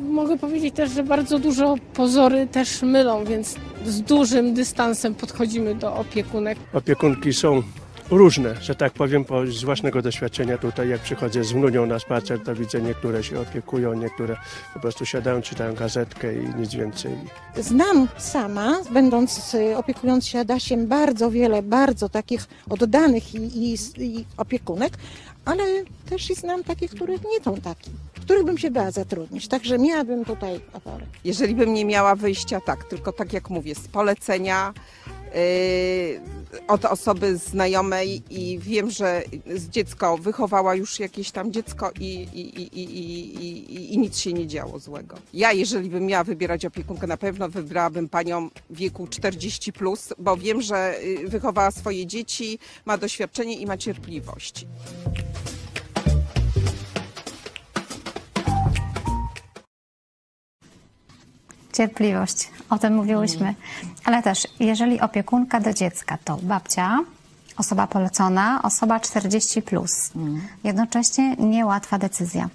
mogę 0.09 0.39
powiedzieć 0.39 0.75
też, 0.75 0.91
że 0.91 1.03
bardzo 1.03 1.39
dużo 1.39 1.75
pozory 1.95 2.47
też 2.47 2.83
mylą, 2.83 3.25
więc 3.25 3.57
z 3.87 4.01
dużym 4.03 4.55
dystansem 4.55 5.15
podchodzimy 5.15 5.75
do 5.75 5.97
opiekunek. 5.97 6.59
Opiekunki 6.73 7.33
są 7.33 7.63
różne, 8.11 8.55
że 8.63 8.75
tak 8.75 8.93
powiem, 8.93 9.25
po, 9.25 9.47
z 9.47 9.65
własnego 9.65 10.03
doświadczenia 10.03 10.59
tutaj, 10.59 10.89
jak 10.89 11.01
przychodzę 11.01 11.45
z 11.45 11.53
wnunią 11.53 11.87
na 11.87 11.99
spacer, 11.99 12.43
to 12.45 12.55
widzę, 12.55 12.83
niektóre 12.83 13.23
się 13.23 13.41
opiekują, 13.41 13.95
niektóre 13.95 14.37
po 14.75 14.81
prostu 14.81 15.07
siadają, 15.07 15.43
czytają 15.43 15.75
gazetkę 15.75 16.35
i 16.35 16.55
nic 16.59 16.75
więcej. 16.75 17.13
Znam 17.57 18.09
sama, 18.19 18.79
będąc 18.91 19.55
y, 19.55 19.77
opiekując 19.77 20.27
się 20.27 20.39
Adasiem, 20.39 20.87
bardzo 20.87 21.31
wiele, 21.31 21.63
bardzo 21.63 22.09
takich 22.09 22.47
oddanych 22.71 23.35
i, 23.35 23.39
i, 23.39 23.75
i 23.99 24.25
opiekunek, 24.37 24.93
ale 25.45 25.63
też 26.11 26.31
i 26.31 26.35
znam 26.35 26.65
takich, 26.65 26.91
których 26.91 27.21
nie 27.25 27.45
są 27.45 27.57
taki, 27.57 27.91
których 28.27 28.45
bym 28.45 28.59
się 28.59 28.71
bała 28.71 28.91
zatrudnić. 28.91 29.49
Także 29.49 29.79
miałabym 29.79 30.25
tutaj 30.25 30.61
oporę. 30.73 31.07
Jeżeli 31.25 31.55
bym 31.55 31.75
nie 31.75 31.85
miała 31.85 32.15
wyjścia, 32.15 32.61
tak, 32.61 32.85
tylko 32.85 33.13
tak 33.13 33.33
jak 33.33 33.51
mówię, 33.51 33.75
z 33.75 33.89
polecenia 33.89 34.75
yy, 35.35 36.61
od 36.69 36.85
osoby 36.85 37.37
znajomej 37.37 38.23
i 38.31 38.59
wiem, 38.59 38.91
że 38.91 39.23
z 39.55 39.69
dziecko 39.69 40.19
wychowała 40.19 40.75
już 40.75 41.01
jakieś 41.01 41.31
tam 41.31 41.53
dziecko 41.53 41.91
i, 42.01 42.29
i, 42.35 42.61
i, 42.61 42.81
i, 42.81 43.45
i, 43.45 43.95
i, 43.95 43.99
nic 43.99 44.19
się 44.19 44.33
nie 44.33 44.47
działo 44.47 44.79
złego. 44.79 45.17
Ja, 45.35 45.53
jeżeli 45.53 45.91
bym 45.91 46.07
miała 46.07 46.25
wybierać 46.25 46.65
opiekunkę, 46.65 47.07
na 47.07 47.17
pewno 47.17 47.49
wybrałabym 47.49 48.09
panią 48.09 48.51
wieku 48.71 49.07
40+, 49.07 49.73
plus, 49.73 50.13
bo 50.19 50.37
wiem, 50.37 50.63
że 50.63 50.95
y, 51.03 51.29
wychowała 51.29 51.71
swoje 51.71 52.07
dzieci, 52.07 52.59
ma 52.85 52.99
doświadczenie 52.99 53.57
i 53.57 53.67
ma 53.67 53.77
cierpliwość. 53.77 54.67
Cierpliwość, 61.77 62.51
o 62.71 62.79
tym 62.79 62.95
mówiłyśmy. 62.95 63.55
Ale 64.05 64.23
też, 64.23 64.47
jeżeli 64.61 65.01
opiekunka 65.01 65.61
do 65.61 65.73
dziecka 65.73 66.19
to 66.25 66.39
babcia, 66.43 66.99
osoba 67.57 67.87
polecona, 67.87 68.61
osoba 68.63 69.01
40, 69.01 69.63
plus. 69.63 70.11
jednocześnie 70.65 71.37
niełatwa 71.37 71.99
decyzja. 71.99 72.49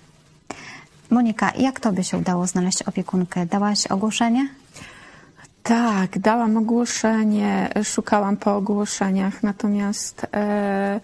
Monika, 1.10 1.52
jak 1.58 1.80
tobie 1.80 2.04
się 2.04 2.18
udało 2.18 2.48
znaleźć 2.48 2.84
opiekunkę? 2.84 3.46
Dałaś 3.46 3.88
ogłoszenie? 3.88 4.50
Tak, 5.64 6.20
dałam 6.20 6.58
ogłoszenie, 6.58 7.70
szukałam 7.84 8.38
po 8.38 8.56
ogłoszeniach, 8.56 9.44
natomiast 9.44 10.28
e, 10.34 11.00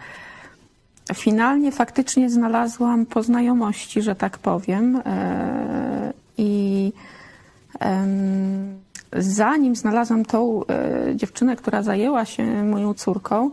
finalnie 1.15 1.71
faktycznie 1.71 2.29
znalazłam 2.29 3.05
po 3.05 3.23
znajomości, 3.23 4.01
że 4.01 4.15
tak 4.15 4.37
powiem. 4.37 5.01
E, 5.05 6.13
I 6.37 6.93
zanim 9.13 9.75
znalazłam 9.75 10.25
tą 10.25 10.65
e, 10.65 11.15
dziewczynę, 11.15 11.55
która 11.55 11.83
zajęła 11.83 12.25
się 12.25 12.63
moją 12.63 12.93
córką, 12.93 13.51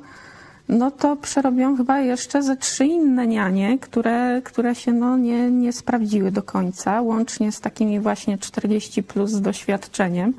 no 0.69 0.91
to 0.91 1.17
przerobiłam 1.17 1.77
chyba 1.77 2.01
jeszcze 2.01 2.43
ze 2.43 2.57
trzy 2.57 2.85
inne 2.85 3.27
nianie, 3.27 3.79
które, 3.79 4.43
które 4.45 4.75
się 4.75 4.93
no 4.93 5.17
nie, 5.17 5.51
nie 5.51 5.73
sprawdziły 5.73 6.31
do 6.31 6.43
końca, 6.43 7.01
łącznie 7.01 7.53
z 7.53 7.61
takimi 7.61 8.01
właśnie 8.01 8.39
40 8.39 9.03
plus 9.03 9.41
doświadczeniem. 9.41 10.35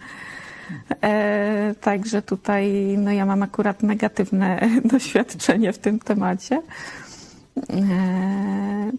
E, 1.01 1.75
także 1.82 2.22
tutaj 2.22 2.96
no 2.98 3.12
ja 3.12 3.25
mam 3.25 3.44
akurat 3.44 3.84
negatywne 3.84 4.60
doświadczenie 4.94 5.74
w 5.74 5.77
tym 5.77 6.00
temacie. 6.00 6.62
E, 7.70 8.92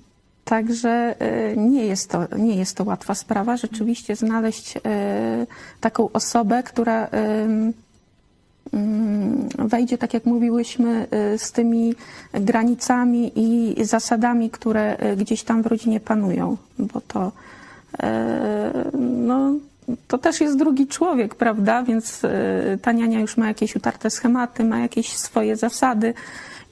Także 0.46 1.14
e, 1.18 1.56
nie 1.56 1.86
jest, 1.86 2.10
to, 2.10 2.24
nie 2.38 2.56
jest 2.56 2.76
to 2.76 2.84
łatwa 2.84 3.14
sprawa. 3.14 3.56
Rzeczywiście 3.56 4.16
znaleźć 4.16 4.76
e, 4.76 4.80
taką 5.80 6.12
osobę, 6.12 6.62
która 6.62 7.08
mm, 7.08 7.72
wejdzie, 9.58 9.98
tak 9.98 10.14
jak 10.14 10.24
mówiłyśmy, 10.24 11.06
e, 11.10 11.38
z 11.38 11.52
tymi 11.52 11.94
granicami 12.32 13.32
i 13.36 13.84
zasadami, 13.84 14.50
które 14.50 14.96
gdzieś 15.16 15.42
tam 15.42 15.62
w 15.62 15.66
rodzinie 15.66 16.00
panują, 16.00 16.56
bo 16.78 17.00
to 17.00 17.32
no, 18.98 19.52
to 20.08 20.18
też 20.18 20.40
jest 20.40 20.58
drugi 20.58 20.86
człowiek, 20.86 21.34
prawda? 21.34 21.82
Więc 21.82 22.22
ta 22.82 22.92
niania 22.92 23.20
już 23.20 23.36
ma 23.36 23.48
jakieś 23.48 23.76
utarte 23.76 24.10
schematy, 24.10 24.64
ma 24.64 24.78
jakieś 24.78 25.16
swoje 25.16 25.56
zasady 25.56 26.14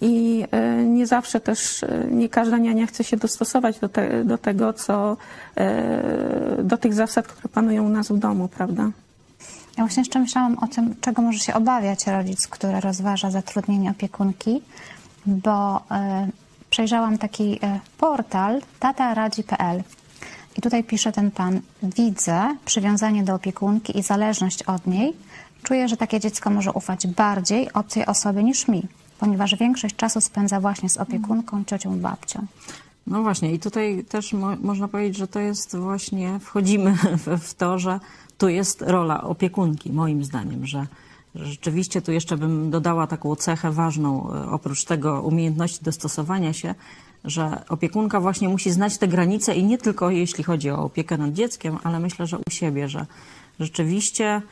i 0.04 0.44
e, 0.50 0.84
nie 0.84 1.06
zawsze 1.06 1.40
też, 1.40 1.82
e, 1.82 2.06
nie 2.10 2.28
każda 2.28 2.58
niania 2.58 2.86
chce 2.86 3.04
się 3.04 3.16
dostosować 3.16 3.78
do, 3.78 3.88
te, 3.88 4.24
do 4.24 4.38
tego, 4.38 4.72
co, 4.72 5.16
e, 5.56 6.62
do 6.62 6.76
tych 6.76 6.94
zasad, 6.94 7.26
które 7.26 7.48
panują 7.48 7.84
u 7.84 7.88
nas 7.88 8.08
w 8.08 8.18
domu, 8.18 8.48
prawda? 8.48 8.90
Ja 9.76 9.84
właśnie 9.84 10.00
jeszcze 10.00 10.18
myślałam 10.18 10.58
o 10.58 10.66
tym, 10.66 10.94
czego 11.00 11.22
może 11.22 11.38
się 11.38 11.54
obawiać 11.54 12.06
rodzic, 12.06 12.48
który 12.48 12.80
rozważa 12.80 13.30
zatrudnienie 13.30 13.90
opiekunki, 13.90 14.62
bo 15.26 15.80
przejrzałam 16.70 17.18
taki 17.18 17.60
portal 17.98 18.62
tataradzi.pl 18.80 19.82
i 20.56 20.60
tutaj 20.60 20.84
pisze 20.84 21.12
ten 21.12 21.30
pan, 21.30 21.60
widzę 21.82 22.56
przywiązanie 22.64 23.22
do 23.22 23.34
opiekunki 23.34 23.98
i 23.98 24.02
zależność 24.02 24.62
od 24.62 24.86
niej. 24.86 25.16
Czuję, 25.62 25.88
że 25.88 25.96
takie 25.96 26.20
dziecko 26.20 26.50
może 26.50 26.72
ufać 26.72 27.06
bardziej 27.06 27.72
obcej 27.72 28.06
osobie 28.06 28.42
niż 28.42 28.68
mi, 28.68 28.88
ponieważ 29.18 29.56
większość 29.56 29.96
czasu 29.96 30.20
spędza 30.20 30.60
właśnie 30.60 30.88
z 30.88 30.96
opiekunką, 30.96 31.64
ciocią, 31.64 31.98
babcią. 31.98 32.46
No 33.06 33.22
właśnie, 33.22 33.52
i 33.52 33.58
tutaj 33.58 34.04
też 34.08 34.32
mo 34.32 34.56
można 34.62 34.88
powiedzieć, 34.88 35.16
że 35.16 35.28
to 35.28 35.40
jest 35.40 35.76
właśnie, 35.76 36.38
wchodzimy 36.40 36.96
w, 37.46 37.54
to, 37.54 37.78
że 37.78 38.00
tu 38.38 38.48
jest 38.48 38.82
rola 38.82 39.22
opiekunki, 39.22 39.92
moim 39.92 40.24
zdaniem, 40.24 40.66
że 40.66 40.86
rzeczywiście 41.34 42.02
tu 42.02 42.12
jeszcze 42.12 42.36
bym 42.36 42.70
dodała 42.70 43.06
taką 43.06 43.36
cechę 43.36 43.72
ważną, 43.72 44.32
e, 44.32 44.50
oprócz 44.50 44.84
tego 44.84 45.22
umiejętności 45.22 45.84
dostosowania 45.84 46.52
się, 46.52 46.74
że 47.24 47.62
opiekunka 47.68 48.20
właśnie 48.20 48.48
musi 48.48 48.70
znać 48.70 48.98
te 48.98 49.08
granice 49.08 49.54
i 49.54 49.64
nie 49.64 49.78
tylko 49.78 50.10
jeśli 50.10 50.44
chodzi 50.44 50.70
o 50.70 50.84
opiekę 50.84 51.18
nad 51.18 51.32
dzieckiem, 51.32 51.78
ale 51.84 52.00
myślę, 52.00 52.26
że 52.26 52.38
u 52.38 52.50
siebie, 52.50 52.88
że 52.88 53.06
rzeczywiście 53.60 54.42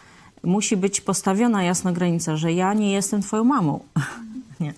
musi 0.43 0.77
być 0.77 1.01
postawiona 1.01 1.63
jasno 1.63 1.93
granica, 1.93 2.37
że 2.37 2.53
ja 2.53 2.75
nie 2.75 2.93
jestem 2.93 3.23
twoją 3.23 3.45
mamą. 3.45 3.81
Nie. 4.63 4.75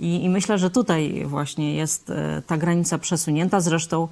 I, 0.00 0.24
I 0.24 0.28
myślę, 0.28 0.58
że 0.58 0.70
tutaj 0.70 1.24
właśnie 1.26 1.74
jest 1.74 2.10
e, 2.10 2.42
ta 2.46 2.56
granica 2.56 2.98
przesunięta. 2.98 3.60
Zresztą 3.60 4.08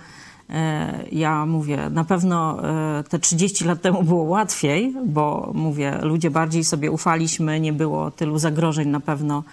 e, 0.50 1.04
ja 1.12 1.46
mówię, 1.46 1.90
na 1.90 2.04
pewno 2.04 2.68
e, 2.98 3.04
te 3.08 3.18
30 3.18 3.64
lat 3.64 3.82
temu 3.82 4.02
było 4.02 4.22
łatwiej, 4.22 4.94
bo 5.06 5.50
mówię, 5.54 5.98
ludzie 6.02 6.30
bardziej 6.30 6.64
sobie 6.64 6.90
ufaliśmy, 6.90 7.60
nie 7.60 7.72
było 7.72 8.10
tylu 8.10 8.38
zagrożeń, 8.38 8.88
na 8.88 9.00
pewno 9.00 9.44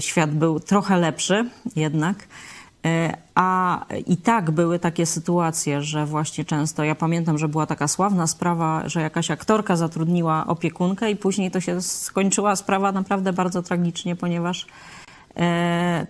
świat 0.00 0.30
był 0.30 0.60
trochę 0.60 0.96
lepszy 0.96 1.50
jednak. 1.76 2.26
A 3.34 3.80
i 4.06 4.16
tak 4.16 4.50
były 4.50 4.78
takie 4.78 5.06
sytuacje, 5.06 5.82
że 5.82 6.06
właśnie 6.06 6.44
często, 6.44 6.84
ja 6.84 6.94
pamiętam, 6.94 7.38
że 7.38 7.48
była 7.48 7.66
taka 7.66 7.88
sławna 7.88 8.26
sprawa, 8.26 8.88
że 8.88 9.00
jakaś 9.00 9.30
aktorka 9.30 9.76
zatrudniła 9.76 10.46
opiekunkę 10.46 11.10
i 11.10 11.16
później 11.16 11.50
to 11.50 11.60
się 11.60 11.82
skończyła 11.82 12.56
sprawa 12.56 12.92
naprawdę 12.92 13.32
bardzo 13.32 13.62
tragicznie, 13.62 14.16
ponieważ 14.16 14.66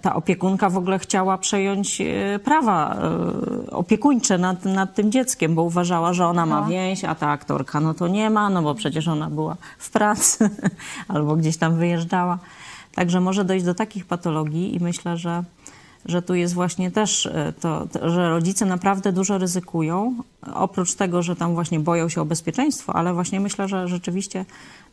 ta 0.00 0.14
opiekunka 0.14 0.70
w 0.70 0.76
ogóle 0.76 0.98
chciała 0.98 1.38
przejąć 1.38 2.00
e, 2.00 2.38
prawa 2.38 2.96
e, 2.96 3.70
opiekuńcze 3.70 4.38
nad, 4.38 4.64
nad 4.64 4.94
tym 4.94 5.12
dzieckiem, 5.12 5.54
bo 5.54 5.62
uważała, 5.62 6.12
że 6.12 6.26
ona 6.26 6.46
ma 6.46 6.60
No. 6.60 6.66
więź, 6.66 7.04
a 7.04 7.14
ta 7.14 7.30
aktorka 7.30 7.80
no 7.80 7.94
to 7.94 8.08
nie 8.08 8.30
ma, 8.30 8.50
no 8.50 8.62
bo 8.62 8.74
przecież 8.74 9.08
ona 9.08 9.30
była 9.30 9.56
w 9.78 9.90
pracy 9.90 10.50
albo 11.08 11.36
gdzieś 11.36 11.56
tam 11.56 11.76
wyjeżdżała. 11.76 12.38
Także 12.94 13.20
może 13.20 13.44
dojść 13.44 13.64
do 13.64 13.74
takich 13.74 14.06
patologii 14.06 14.76
i 14.76 14.80
myślę, 14.80 15.16
że, 15.16 15.42
że 16.06 16.23
tu 16.23 16.34
jest 16.34 16.54
właśnie 16.54 16.90
też 16.90 17.26
e, 17.26 17.52
to, 17.61 17.88
że 18.02 18.30
rodzice 18.30 18.66
naprawdę 18.66 19.12
dużo 19.12 19.38
ryzykują. 19.38 20.14
Oprócz 20.54 20.94
tego, 20.94 21.23
że 21.23 21.37
tam 21.37 21.54
właśnie 21.54 21.80
boją 21.80 22.08
się 22.08 22.20
o 22.20 22.25
bezpieczeństwo, 22.25 22.96
ale 22.96 23.14
właśnie 23.14 23.40
myślę, 23.40 23.68
że 23.68 23.88
rzeczywiście 23.88 24.44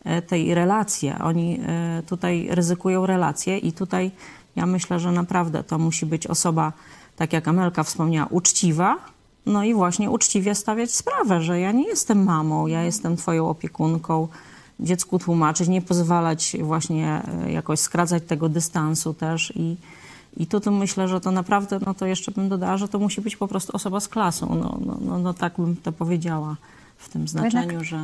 e, 0.03 0.22
tej 0.22 0.56
relacje, 0.56 1.20
oni 1.20 1.60
e, 1.68 2.03
tutaj 2.08 2.48
ryzykują 2.51 3.06
relacje 3.06 3.58
i 3.58 3.74
tutaj 3.74 4.12
ja 4.56 4.65
myślę, 4.65 5.00
że 5.00 5.12
naprawdę 5.12 5.63
to 5.63 5.77
musi 5.77 6.06
być 6.06 6.27
osoba, 6.27 6.74
tak 7.15 7.34
jak 7.34 7.48
Amelka 7.48 7.84
wspomniała, 7.84 8.27
uczciwa, 8.30 8.98
no 9.46 9.63
i 9.63 9.74
właśnie 9.74 10.12
uczciwie 10.12 10.56
stawiać 10.56 10.91
sprawę, 10.91 11.41
że 11.41 11.60
ja 11.60 11.72
nie 11.72 11.88
jestem 11.88 12.24
mamą, 12.24 12.68
ja 12.68 12.84
jestem 12.84 13.18
twoją 13.18 13.50
opiekunką, 13.50 14.27
dziecku 14.80 15.20
tłumaczyć, 15.20 15.68
nie 15.68 15.82
pozwalać 15.82 16.58
właśnie 16.62 17.22
jakoś 17.48 17.80
skracać 17.80 18.24
tego 18.27 18.50
dystansu 18.50 19.13
też 19.13 19.53
i, 19.56 19.75
i 20.38 20.47
tu 20.47 20.59
to 20.59 20.71
myślę, 20.71 21.07
że 21.07 21.21
to 21.21 21.31
naprawdę, 21.31 21.79
no 21.85 21.93
to 21.93 22.05
jeszcze 22.05 22.31
bym 22.31 22.50
dodała, 22.50 22.77
że 22.77 22.88
to 22.88 23.00
musi 23.00 23.21
być 23.21 23.35
po 23.35 23.47
prostu 23.47 23.75
osoba 23.75 24.00
z 24.00 24.07
klasą, 24.07 24.55
no, 24.55 24.79
no, 24.85 24.97
no, 25.01 25.19
no 25.19 25.33
tak 25.33 25.53
bym 25.57 25.75
to 25.75 25.91
powiedziała 25.91 26.55
w 26.97 27.09
tym 27.09 27.27
znaczeniu, 27.27 27.83
że... 27.83 28.00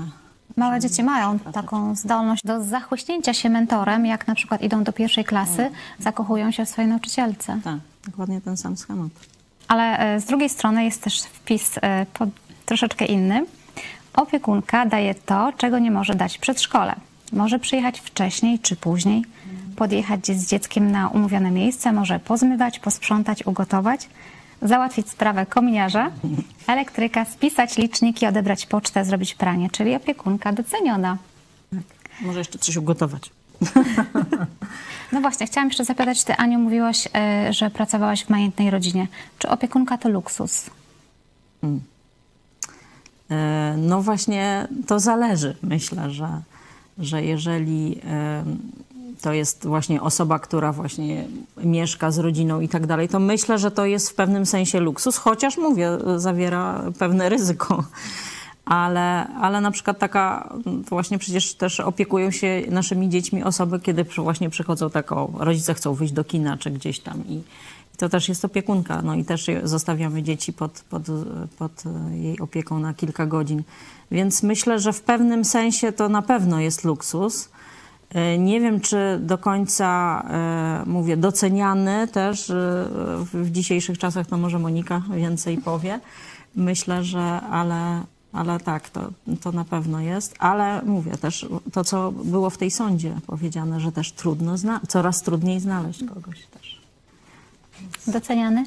Małe 0.55 0.79
dzieci 0.79 1.03
mają 1.03 1.39
taką 1.39 1.95
zdolność 1.95 2.43
do 2.45 2.63
zachłyśnięcia 2.63 3.33
się 3.33 3.49
mentorem, 3.49 4.05
jak 4.05 4.27
na 4.27 4.35
przykład 4.35 4.61
idą 4.61 4.83
do 4.83 4.93
pierwszej 4.93 5.25
klasy, 5.25 5.69
zakochują 5.99 6.51
się 6.51 6.65
w 6.65 6.69
swojej 6.69 6.89
nauczycielce. 6.89 7.59
Tak, 7.63 7.79
dokładnie 8.05 8.41
ten 8.41 8.57
sam 8.57 8.77
schemat. 8.77 9.11
Ale 9.67 9.99
e, 9.99 10.19
z 10.19 10.25
drugiej 10.25 10.49
strony 10.49 10.83
jest 10.83 11.01
też 11.01 11.21
wpis 11.21 11.71
e, 11.81 12.05
pod, 12.13 12.29
troszeczkę 12.65 13.05
inny. 13.05 13.45
Opiekunka 14.13 14.85
daje 14.85 15.15
to, 15.15 15.53
czego 15.57 15.79
nie 15.79 15.91
może 15.91 16.15
dać 16.15 16.37
przedszkole. 16.37 16.95
Może 17.33 17.59
przyjechać 17.59 17.99
wcześniej 17.99 18.59
czy 18.59 18.75
później, 18.75 19.25
podjechać 19.77 20.27
z 20.27 20.47
dzieckiem 20.47 20.91
na 20.91 21.07
umówione 21.09 21.51
miejsce, 21.51 21.91
może 21.91 22.19
pozmywać, 22.19 22.79
posprzątać, 22.79 23.45
ugotować, 23.45 24.09
załatwić 24.61 25.09
sprawę 25.09 25.45
kominiarza, 25.45 26.11
elektryka, 26.67 27.25
spisać 27.25 27.77
liczniki, 27.77 28.25
odebrać 28.27 28.65
pocztę, 28.65 29.05
zrobić 29.05 29.35
pranie, 29.35 29.69
czyli 29.69 29.95
opiekunka 29.95 30.53
doceniona. 30.53 31.17
Może 32.21 32.39
jeszcze 32.39 32.59
coś 32.59 32.75
ugotować. 32.77 33.29
No 35.11 35.21
właśnie, 35.21 35.47
chciałam 35.47 35.67
jeszcze 35.67 35.85
zapytać, 35.85 36.23
ty 36.23 36.35
Aniu 36.35 36.59
mówiłaś, 36.59 37.07
e, 37.15 37.53
że 37.53 37.69
pracowałaś 37.69 38.23
w 38.25 38.29
majętnej 38.29 38.71
rodzinie. 38.71 39.07
Czy 39.39 39.49
opiekunka 39.49 39.97
to 39.97 40.09
luksus? 40.09 40.69
E, 43.31 43.75
No 43.77 44.01
właśnie 44.01 44.67
to 44.87 44.99
zależy. 44.99 45.55
Myślę, 45.63 46.09
że, 46.09 46.41
że 46.99 47.23
jeżeli 47.23 48.01
to 49.21 49.33
jest 49.33 49.67
właśnie 49.67 50.01
osoba, 50.01 50.39
która 50.39 50.71
właśnie 50.71 51.25
mieszka 51.63 52.11
z 52.11 52.17
rodziną 52.17 52.61
i 52.61 52.69
tak 52.69 52.87
dalej, 52.87 53.09
to 53.09 53.19
myślę, 53.19 53.59
że 53.59 53.71
to 53.71 53.85
jest 53.85 54.09
w 54.09 54.15
pewnym 54.15 54.45
sensie 54.45 54.79
luksus, 54.79 55.17
chociaż 55.17 55.57
mówię, 55.57 55.97
zawiera 56.15 56.83
pewne 56.99 57.29
ryzyko. 57.35 57.83
Ale, 58.65 59.27
ale 59.27 59.61
na 59.61 59.71
przykład 59.71 59.99
taka, 59.99 60.53
właśnie 60.89 61.17
przecież 61.17 61.53
też 61.53 61.79
opiekują 61.79 62.31
się 62.31 62.63
naszymi 62.69 63.09
dziećmi 63.09 63.43
osoby, 63.43 63.79
kiedy 63.79 64.03
właśnie 64.03 64.49
przychodzą 64.49 64.89
tak, 64.89 65.11
o, 65.11 65.29
rodzice 65.39 65.73
chcą 65.73 65.93
wyjść 65.93 66.13
do 66.13 66.23
kina 66.23 66.57
czy 66.57 66.71
gdzieś 66.71 66.99
tam 66.99 67.27
i, 67.27 67.33
i 67.93 67.97
to 67.97 68.09
też 68.09 68.29
jest 68.29 68.45
opiekunka. 68.45 69.01
No 69.01 69.15
i 69.15 69.25
też 69.25 69.45
zostawiamy 69.63 70.23
dzieci 70.23 70.53
pod, 70.53 70.83
pod, 70.89 71.01
pod 71.57 71.83
jej 72.11 72.39
opieką 72.39 72.79
na 72.79 72.93
kilka 72.93 73.25
godzin. 73.25 73.63
Więc 74.11 74.43
myślę, 74.43 74.79
że 74.79 74.93
w 74.93 75.01
pewnym 75.01 75.45
sensie 75.45 75.91
to 75.91 76.09
na 76.09 76.21
pewno 76.21 76.59
jest 76.59 76.83
luksus. 76.83 77.49
E, 78.13 78.37
Nie 78.37 78.59
wiem, 78.61 78.79
czy 78.79 79.19
do 79.21 79.37
końca, 79.37 80.21
e, 80.29 80.83
mówię, 80.85 81.17
doceniany 81.17 82.07
też 82.07 82.49
e, 82.49 82.53
w, 83.33 83.51
dzisiejszych 83.51 83.97
czasach, 83.97 84.27
to 84.27 84.37
może 84.37 84.59
Monika 84.59 85.01
więcej 85.15 85.57
powie. 85.57 85.99
Myślę, 86.55 87.03
że 87.03 87.41
ale, 87.41 88.03
ale 88.33 88.59
tak, 88.59 88.89
to, 88.89 89.09
to 89.41 89.51
na 89.51 89.65
pewno 89.65 89.99
jest. 89.99 90.35
Ale 90.39 90.81
mówię 90.85 91.11
też 91.11 91.45
to, 91.71 91.83
co 91.83 92.11
było 92.11 92.49
w 92.49 92.57
tej 92.57 92.71
sądzie 92.71 93.15
powiedziane, 93.27 93.79
że 93.79 93.91
też 93.91 94.11
trudno, 94.11 94.57
zna- 94.57 94.81
coraz 94.87 95.21
trudniej 95.21 95.59
znaleźć 95.59 96.03
kogoś 96.13 96.45
też. 96.45 96.81
Doceniany? 98.07 98.65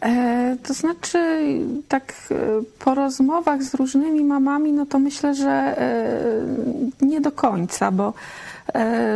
E, 0.00 0.56
to 0.62 0.74
znaczy, 0.74 1.48
tak 1.88 2.14
e, 2.30 2.34
po 2.78 2.94
rozmowach 2.94 3.62
z 3.62 3.74
różnymi 3.74 4.24
mamami, 4.24 4.72
no 4.72 4.86
to 4.86 4.98
myślę, 4.98 5.34
że 5.34 5.50
e, 5.50 7.06
nie 7.06 7.20
do 7.20 7.32
końca, 7.32 7.90
bo 7.90 8.12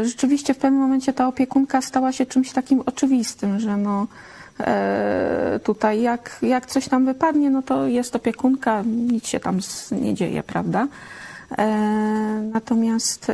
rzeczywiście 0.03 0.55
w 0.55 0.59
pewnym 0.59 0.81
momencie 0.81 1.13
ta 1.13 1.29
opiekunka 1.29 1.83
stała 1.83 2.13
się 2.13 2.27
czymś 2.27 2.53
takim 2.53 2.83
oczywistym, 2.87 3.61
że 3.61 3.77
no 3.77 4.07
tutaj 5.65 6.03
jak, 6.03 6.39
jak 6.43 6.67
coś 6.67 6.89
tam 6.89 7.05
wypadnie, 7.05 7.51
no 7.51 7.63
to 7.63 7.87
jest 7.87 8.17
opiekunka, 8.17 8.83
nic 8.87 9.27
się 9.27 9.41
tam 9.41 9.59
nie 9.93 10.15
dzieje, 10.15 10.43
prawda? 10.43 10.89
Natomiast 12.53 13.33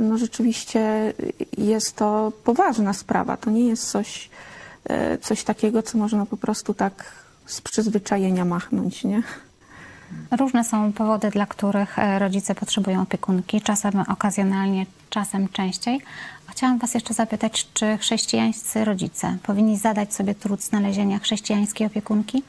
no 0.00 0.18
rzeczywiście 0.18 1.12
jest 1.58 1.96
to 1.96 2.32
poważna 2.44 2.92
sprawa. 2.92 3.36
To 3.36 3.50
nie 3.50 3.68
jest 3.68 3.90
coś, 3.90 4.30
coś 5.20 5.44
takiego, 5.44 5.82
co 5.82 5.98
można 5.98 6.26
po 6.26 6.36
prostu 6.36 6.74
tak 6.74 7.12
z 7.46 7.60
przyzwyczajenia 7.60 8.44
machnąć, 8.44 9.04
nie? 9.04 9.22
Różne 10.38 10.64
są 10.64 10.92
powody, 10.92 11.30
dla 11.30 11.46
których 11.46 11.98
e, 11.98 12.18
rodzice 12.18 12.54
potrzebują 12.54 13.02
opiekunki, 13.02 13.60
czasem 13.60 14.00
okazjonalnie, 14.08 14.86
czasem 15.10 15.48
częściej. 15.48 16.00
Chciałam 16.50 16.78
Was 16.78 16.94
jeszcze 16.94 17.14
zapytać, 17.14 17.68
czy 17.74 17.98
chrześcijańscy 17.98 18.84
rodzice 18.84 19.36
powinni 19.42 19.78
zadać 19.78 20.14
sobie 20.14 20.34
trud 20.34 20.62
znalezienia 20.62 21.18
chrześcijańskiej 21.18 21.86
opiekunki? 21.86 22.42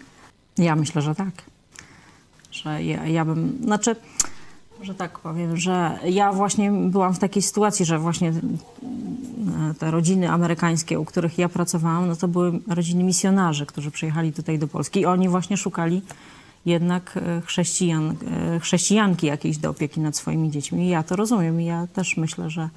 Ja 0.57 0.75
myślę, 0.75 1.01
że 1.01 1.15
tak. 1.15 1.31
Że 2.51 2.83
ja, 2.83 3.07
ja 3.07 3.25
bym, 3.25 3.57
znaczy, 3.63 3.95
że 4.85 4.95
tak 4.95 5.19
powiem, 5.19 5.57
że 5.57 5.99
ja 6.09 6.33
właśnie 6.33 6.71
byłam 6.71 7.13
w 7.13 7.19
takiej 7.19 7.41
sytuacji, 7.41 7.85
że 7.85 7.99
właśnie 7.99 8.29
e, 8.29 8.33
te 9.79 9.91
rodziny 9.91 10.29
amerykańskie, 10.29 10.99
u 10.99 11.05
których 11.05 11.37
ja 11.37 11.49
pracowałam, 11.49 12.07
no 12.07 12.15
to 12.15 12.27
były 12.27 12.59
rodziny 12.67 13.03
misjonarzy, 13.03 13.65
którzy 13.65 13.91
przyjechali 13.91 14.33
tutaj 14.33 14.59
do 14.59 14.67
Polski 14.67 14.99
i 14.99 15.05
oni 15.05 15.29
właśnie 15.29 15.57
szukali 15.57 16.01
jednak 16.65 17.17
e, 17.17 17.41
chrześcijan, 17.41 18.15
e, 18.55 18.59
chrześcijanki 18.59 19.27
jakiejś 19.27 19.57
do 19.57 19.69
opieki 19.69 19.99
nad 19.99 20.15
swoimi 20.15 20.51
dziećmi. 20.51 20.85
I 20.85 20.89
ja 20.89 21.03
to 21.03 21.15
rozumiem 21.15 21.61
i 21.61 21.65
ja 21.65 21.87
też 21.93 22.17
myślę, 22.17 22.49
że 22.49 22.69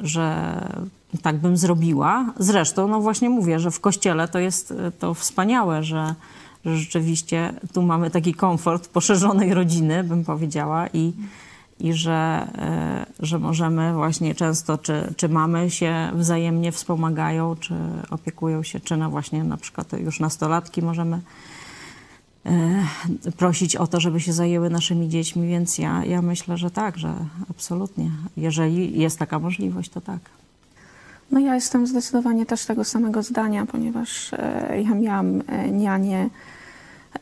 że 0.00 0.60
tak 1.22 1.36
bym 1.36 1.56
zrobiła. 1.56 2.34
Zresztą, 2.38 2.88
no 2.88 3.00
właśnie 3.00 3.30
mówię, 3.30 3.58
że 3.58 3.70
w 3.70 3.80
kościele 3.80 4.28
to 4.28 4.38
jest 4.38 4.74
to 4.98 5.14
wspaniałe, 5.14 5.82
że, 5.82 6.14
że 6.66 6.76
rzeczywiście 6.76 7.52
tu 7.72 7.82
mamy 7.82 8.10
taki 8.10 8.34
komfort 8.34 8.88
poszerzonej 8.88 9.54
rodziny, 9.54 10.04
bym 10.04 10.24
powiedziała, 10.24 10.86
i, 10.88 11.12
i 11.80 11.92
że, 11.92 12.48
e, 12.58 13.06
że 13.20 13.38
możemy 13.38 13.94
właśnie 13.94 14.34
często, 14.34 14.78
czy, 14.78 15.14
czy 15.16 15.28
mamy 15.28 15.70
się 15.70 16.10
wzajemnie 16.14 16.72
wspomagają, 16.72 17.56
czy 17.56 17.74
opiekują 18.10 18.62
się, 18.62 18.80
czy 18.80 18.96
na 18.96 19.10
właśnie 19.10 19.44
na 19.44 19.56
przykład 19.56 19.92
już 19.92 20.20
nastolatki 20.20 20.82
możemy 20.82 21.20
e, 22.46 23.32
prosić 23.36 23.76
o 23.76 23.86
to, 23.86 24.00
żeby 24.00 24.20
się 24.20 24.32
zajęły 24.32 24.70
naszymi 24.70 25.08
dziećmi, 25.08 25.48
więc 25.48 25.78
ja, 25.78 26.04
ja 26.04 26.22
myślę, 26.22 26.56
że 26.56 26.70
tak, 26.70 26.98
że 26.98 27.14
absolutnie. 27.50 28.10
Jeżeli 28.36 28.98
jest 29.00 29.18
taka 29.18 29.38
możliwość, 29.38 29.90
to 29.90 30.00
tak. 30.00 30.20
No 31.36 31.40
ja 31.40 31.54
jestem 31.54 31.86
zdecydowanie 31.86 32.46
też 32.46 32.66
tego 32.66 32.84
samego 32.84 33.22
zdania, 33.22 33.66
ponieważ 33.66 34.32
e, 34.32 34.82
ja 34.82 34.94
miałam 34.94 35.42
e, 35.46 35.70
nianie 35.70 36.28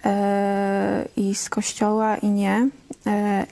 e, 0.04 1.08
i 1.16 1.34
z 1.34 1.50
kościoła 1.50 2.16
i 2.16 2.30
nie. 2.30 2.68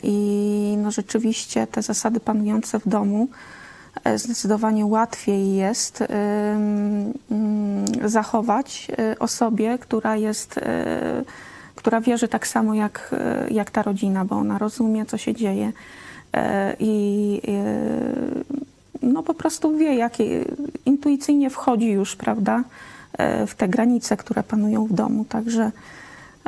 I 0.02 0.76
no 0.82 0.90
rzeczywiście 0.90 1.66
te 1.66 1.82
zasady 1.82 2.20
panujące 2.20 2.78
w 2.78 2.88
domu 2.88 3.28
zdecydowanie 4.16 4.86
łatwiej 4.86 5.54
jest 5.54 6.04
mm, 6.08 7.12
zachować 8.04 8.88
osobie, 9.18 9.78
która 9.78 10.16
jest, 10.16 10.60
która 11.74 12.00
wierzy 12.00 12.28
tak 12.28 12.46
samo 12.46 12.74
jak, 12.74 13.14
jak 13.50 13.70
ta 13.70 13.82
rodzina, 13.82 14.24
bo 14.24 14.36
ona 14.36 14.58
rozumie, 14.58 15.06
co 15.06 15.18
się 15.18 15.34
dzieje. 15.34 15.72
I 16.78 17.40
no 19.02 19.22
po 19.22 19.34
prostu 19.34 19.76
wie, 19.76 19.94
jakie 19.94 20.44
intuicyjnie 20.86 21.50
wchodzi 21.50 21.88
już, 21.88 22.16
prawda, 22.16 22.64
e, 23.18 23.46
w 23.46 23.54
te 23.54 23.68
granice, 23.68 24.16
które 24.16 24.42
panują 24.42 24.86
w 24.86 24.92
domu. 24.92 25.24
Także 25.24 25.72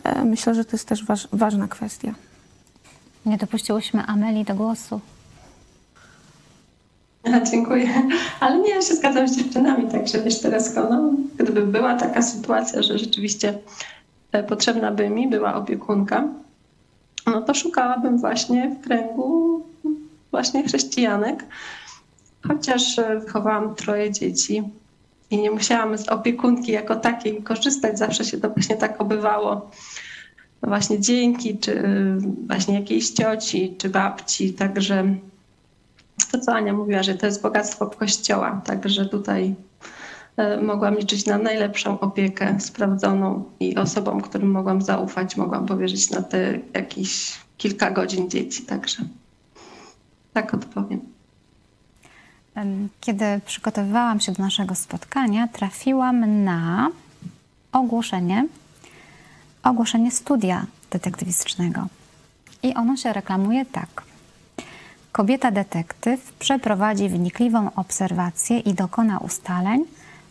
e, 0.05 0.25
myślę, 0.25 0.55
że 0.55 0.65
to 0.65 0.71
jest 0.73 0.89
też 0.89 1.05
waż, 1.05 1.29
ważna 1.33 1.69
kwestia. 1.69 2.15
Nie 3.27 3.37
dopuściłyśmy 3.37 4.07
Ameli 4.07 4.45
do 4.45 4.55
głosu. 4.55 5.01
Dziękuję. 7.51 7.89
Ale 8.41 8.59
nie, 8.59 8.71
ja 8.71 8.83
się 8.83 8.95
zgadzam 8.95 9.29
z 9.29 9.37
dziewczynami, 9.37 9.91
także 9.91 10.23
wiesz, 10.23 10.41
teraz 10.41 10.75
no, 10.75 11.13
gdyby 11.37 11.67
była 11.67 11.95
taka 11.95 12.23
sytuacja, 12.23 12.83
że 12.83 12.99
rzeczywiście 12.99 13.59
e, 14.33 14.43
potrzebna 14.43 14.91
by 14.91 15.11
mi 15.11 15.29
była 15.29 15.55
opiekunka, 15.55 16.29
no 17.27 17.43
to 17.43 17.55
szukałabym 17.55 18.19
właśnie 18.19 18.71
w 18.71 18.85
kręgu 18.85 19.63
właśnie 20.31 20.65
chrześcijanek, 20.65 21.45
chociaż 22.49 22.99
e, 22.99 23.21
wychowałam 23.21 23.75
troje 23.75 24.13
dzieci 24.13 24.63
i 25.31 25.39
nie 25.39 25.51
musiałam 25.51 25.99
z 25.99 26.09
opiekunki 26.09 26.73
jako 26.73 26.97
takiej 26.97 27.43
korzystać, 27.43 27.99
zawsze 27.99 28.25
się 28.25 28.41
to 28.41 28.51
właśnie 28.51 28.77
tak 28.77 29.01
obywało. 29.01 29.71
No 30.63 30.69
właśnie 30.69 31.01
dzięki, 31.01 31.59
czy 31.59 31.83
właśnie 32.47 32.75
jakiejś 32.75 33.11
cioci, 33.11 33.75
czy 33.79 33.89
babci, 33.89 34.53
także 34.53 35.15
to, 36.33 36.39
co 36.39 36.55
Ania 36.55 36.73
mówiła, 36.73 37.03
że 37.03 37.15
to 37.15 37.27
jest 37.27 37.43
bogactwo 37.43 37.87
Kościoła, 37.87 38.63
także 38.65 39.07
tutaj 39.07 39.55
e, 40.37 40.61
mogłam 40.61 40.95
liczyć 40.95 41.27
na 41.27 41.39
najlepszą 41.39 42.01
opiekę 42.01 42.61
sprawdzoną 42.61 43.45
i 43.61 43.77
osobom, 43.77 44.21
którym 44.21 44.51
mogłam 44.51 44.83
zaufać, 44.83 45.37
mogłam 45.37 45.67
powierzyć 45.67 46.11
na 46.11 46.23
te 46.23 46.59
jakieś 46.75 47.39
kilka 47.57 47.91
godzin 47.91 48.31
dzieci, 48.31 48.63
także 48.63 49.05
tak 50.33 50.55
odpowiem. 50.55 51.14
Kiedy 53.01 53.41
przygotowywałam 53.47 54.21
się 54.21 54.33
do 54.33 54.43
naszego 54.43 54.75
spotkania, 54.75 55.49
trafiłam 55.49 56.45
na 56.45 56.91
ogłoszenie, 57.73 58.47
ogłoszenie 59.63 60.11
studia 60.11 60.67
detektywistycznego. 60.91 61.87
I 62.63 62.75
ono 62.75 62.97
się 62.97 63.13
reklamuje 63.13 63.67
tak. 63.67 64.03
Kobieta 65.13 65.51
detektyw 65.51 66.33
przeprowadzi 66.33 67.09
wnikliwą 67.09 67.71
obserwację 67.75 68.59
i 68.59 68.75
dokona 68.75 69.19
ustaleń 69.19 69.85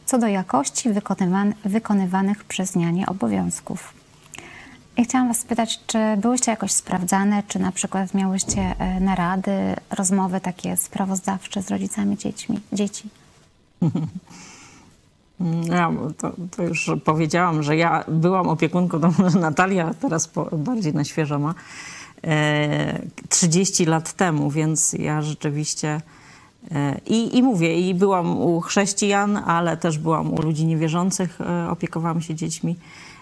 co 0.05 0.17
do 0.17 0.27
jakości 0.27 0.89
wykonywan- 0.89 1.53
wykonywanych 1.65 2.43
przez 2.43 2.75
nianie 2.75 3.05
obowiązków. 3.05 4.02
I 4.97 5.03
chciałam 5.03 5.27
Was 5.27 5.39
spytać, 5.39 5.79
czy 5.87 5.97
byłyście 6.17 6.51
jakoś 6.51 6.71
sprawdzane, 6.71 7.43
czy 7.47 7.59
na 7.59 7.71
przykład 7.71 8.13
miałyście 8.13 8.75
e, 8.79 8.99
narady, 8.99 9.51
rozmowy 9.91 10.41
takie 10.41 10.77
sprawozdawcze 10.77 11.61
z 11.61 11.71
rodzicami 11.71 12.17
dziećmi, 12.17 12.59
dzieci? 12.73 13.09
Ja 15.69 15.91
to, 16.17 16.31
to 16.55 16.63
już 16.63 16.91
powiedziałam, 17.05 17.63
że 17.63 17.77
ja 17.77 18.03
byłam 18.07 18.47
opiekunką, 18.47 18.99
to 18.99 19.11
może 19.19 19.39
Natalia 19.39 19.93
teraz 19.93 20.27
po, 20.27 20.57
bardziej 20.57 20.93
na 20.93 21.03
świeżo 21.03 21.39
ma, 21.39 21.53
e, 22.23 23.01
30 23.29 23.85
lat 23.85 24.13
temu, 24.13 24.51
więc 24.51 24.93
ja 24.93 25.21
rzeczywiście 25.21 26.01
e, 26.71 26.99
i, 27.05 27.37
i 27.37 27.43
mówię, 27.43 27.89
i 27.89 27.93
byłam 27.93 28.37
u 28.37 28.61
chrześcijan, 28.61 29.37
ale 29.37 29.77
też 29.77 29.97
byłam 29.97 30.33
u 30.33 30.41
ludzi 30.41 30.65
niewierzących, 30.65 31.41
e, 31.41 31.69
opiekowałam 31.69 32.21
się 32.21 32.35
dziećmi, 32.35 32.75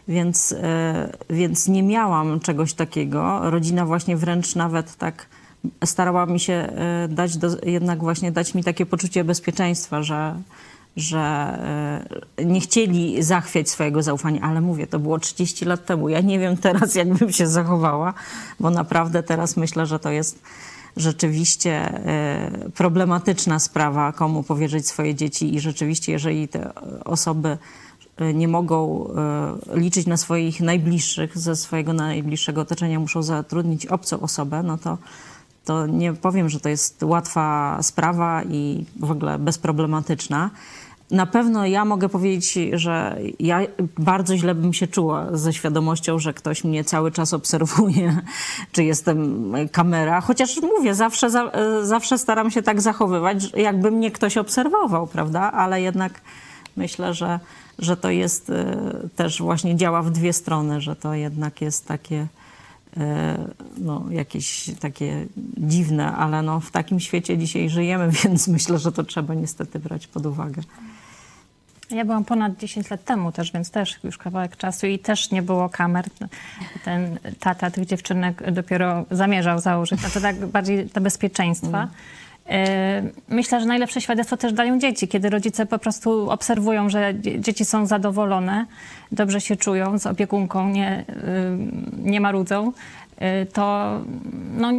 więc, 0.08 0.56
e, 0.62 1.10
więc 1.30 1.68
nie 1.68 1.84
miałam 1.84 2.40
czegoś 2.40 2.74
takiego. 2.74 3.52
Rodzina 3.52 3.86
właśnie 3.86 4.18
wręcz 4.18 4.56
nawet 4.56 4.96
tak 4.96 5.26
starała 5.86 6.26
mi 6.26 6.40
się 6.40 6.54
e, 6.54 7.08
dać, 7.08 7.38
do, 7.38 7.48
jednak 7.64 8.00
właśnie 8.00 8.32
dać 8.32 8.54
mi 8.54 8.64
takie 8.64 8.86
poczucie 8.86 9.24
bezpieczeństwa, 9.24 10.04
że, 10.04 10.36
że 10.96 11.20
e, 12.38 12.46
nie 12.46 12.62
chcieli 12.62 13.24
zachwiać 13.24 13.70
swojego 13.70 14.04
zaufania, 14.04 14.42
ale 14.42 14.62
mówię, 14.62 14.88
to 14.88 15.00
było 15.00 15.20
30 15.20 15.66
lat 15.66 15.86
temu. 15.86 16.10
Ja 16.10 16.22
nie 16.22 16.40
wiem 16.40 16.58
teraz, 16.58 16.96
jakbym 16.96 17.32
się 17.32 17.48
zachowała, 17.48 18.14
bo 18.60 18.70
naprawdę 18.70 19.24
teraz 19.24 19.58
myślę, 19.58 19.86
że 19.86 20.00
to 20.00 20.12
jest 20.12 20.40
rzeczywiście 20.98 22.02
problematyczna 22.76 23.60
sprawa, 23.60 24.12
komu 24.12 24.44
powierzyć 24.44 24.88
swoje 24.88 25.16
dzieci 25.16 25.56
i 25.56 25.60
rzeczywiście, 25.60 26.12
jeżeli 26.12 26.48
te 26.48 26.74
osoby 27.06 27.58
nie 28.34 28.48
mogą 28.48 29.08
e, 29.08 29.80
liczyć 29.80 30.08
na 30.08 30.18
swoich 30.18 30.62
najbliższych, 30.62 31.38
ze 31.38 31.56
swojego 31.56 31.94
najbliższego 31.94 32.62
otoczenia 32.62 33.00
muszą 33.00 33.24
zatrudnić 33.24 33.86
obcą 33.86 34.20
osobę, 34.20 34.64
no 34.64 34.78
to 34.78 34.98
to 35.66 35.88
nie 35.88 36.14
powiem, 36.14 36.50
że 36.50 36.60
to 36.60 36.70
jest 36.70 37.04
łatwa 37.04 37.78
sprawa 37.82 38.44
i 38.44 38.86
w 39.00 39.12
ogóle 39.12 39.40
bezproblematyczna. 39.40 40.50
Na 41.12 41.26
pewno 41.26 41.66
ja 41.66 41.86
mogę 41.86 42.10
powiedzieć, 42.10 42.54
że 42.74 43.18
ja 43.40 43.62
bardzo 43.98 44.38
źle 44.38 44.56
bym 44.56 44.74
się 44.74 44.88
czuła 44.88 45.28
ze 45.38 45.54
świadomością, 45.54 46.20
że 46.20 46.34
ktoś 46.34 46.64
mnie 46.64 46.84
cały 46.84 47.12
czas 47.12 47.34
obserwuje, 47.34 48.22
czy 48.72 48.84
jestem 48.84 49.52
kamera. 49.72 50.22
Chociaż 50.22 50.62
mówię, 50.62 50.96
zawsze, 50.96 51.30
za, 51.30 51.52
zawsze 51.84 52.18
staram 52.18 52.52
się 52.52 52.62
tak 52.62 52.82
zachowywać, 52.82 53.52
jakby 53.58 53.92
mnie 53.92 54.12
ktoś 54.12 54.38
obserwował, 54.38 55.08
prawda? 55.08 55.52
Ale 55.52 55.82
jednak 55.82 56.22
myślę, 56.78 57.14
że, 57.14 57.40
że 57.82 57.98
to 57.98 58.10
jest 58.10 58.50
e, 58.50 58.76
też 59.16 59.42
właśnie 59.42 59.76
działa 59.76 60.02
w 60.02 60.12
dwie 60.12 60.34
strony, 60.34 60.82
że 60.82 60.96
to 60.96 61.14
jednak 61.14 61.62
jest 61.62 61.88
takie 61.88 62.28
e, 62.98 63.38
no, 63.78 64.06
jakieś 64.10 64.70
takie 64.80 65.26
dziwne, 65.58 66.16
ale 66.16 66.42
no, 66.42 66.60
w 66.60 66.72
takim 66.72 67.00
świecie 67.00 67.38
dzisiaj 67.38 67.70
żyjemy, 67.70 68.10
więc 68.24 68.48
myślę, 68.48 68.80
że 68.80 68.92
to 68.92 69.04
trzeba 69.04 69.34
niestety 69.34 69.80
brać 69.80 70.08
pod 70.08 70.26
uwagę. 70.26 70.62
Ja 71.92 72.06
byłam 72.06 72.26
ponad 72.26 72.58
10 72.58 72.90
lat 72.90 73.04
temu 73.04 73.32
też, 73.32 73.52
więc 73.52 73.72
też 73.72 74.00
już 74.04 74.18
kawałek 74.18 74.58
czasu 74.58 74.88
i 74.88 75.00
też 75.00 75.32
nie 75.32 75.42
było 75.42 75.70
kamer. 75.70 76.06
Ten 76.86 77.20
tata 77.40 77.72
tych 77.72 77.86
dziewczynek 77.86 78.52
dopiero 78.52 79.06
zamierzał 79.12 79.60
założyć, 79.60 80.02
to 80.14 80.22
tak 80.22 80.46
bardziej 80.46 80.86
dla 80.86 81.02
bezpieczeństwa. 81.02 81.84
Y, 81.84 82.21
Myślę, 83.30 83.60
że 83.60 83.66
najlepsze 83.66 84.02
świadectwo 84.02 84.38
też 84.38 84.54
dają 84.54 84.80
dzieci, 84.80 85.08
kiedy 85.08 85.30
rodzice 85.30 85.66
po 85.66 85.80
prostu 85.80 86.30
obserwują, 86.30 86.90
że 86.90 87.14
dzie- 87.14 87.40
dzieci 87.42 87.66
są 87.66 87.86
zadowolone, 87.86 88.66
dobrze 89.12 89.42
się 89.42 89.56
czują 89.56 90.00
z 90.00 90.06
opiekunką, 90.08 90.70
nie, 90.70 91.06
y, 91.10 92.04
nie 92.04 92.22
marudzą. 92.22 92.72
y, 93.42 93.46
To, 93.46 93.98
no, 94.58 94.72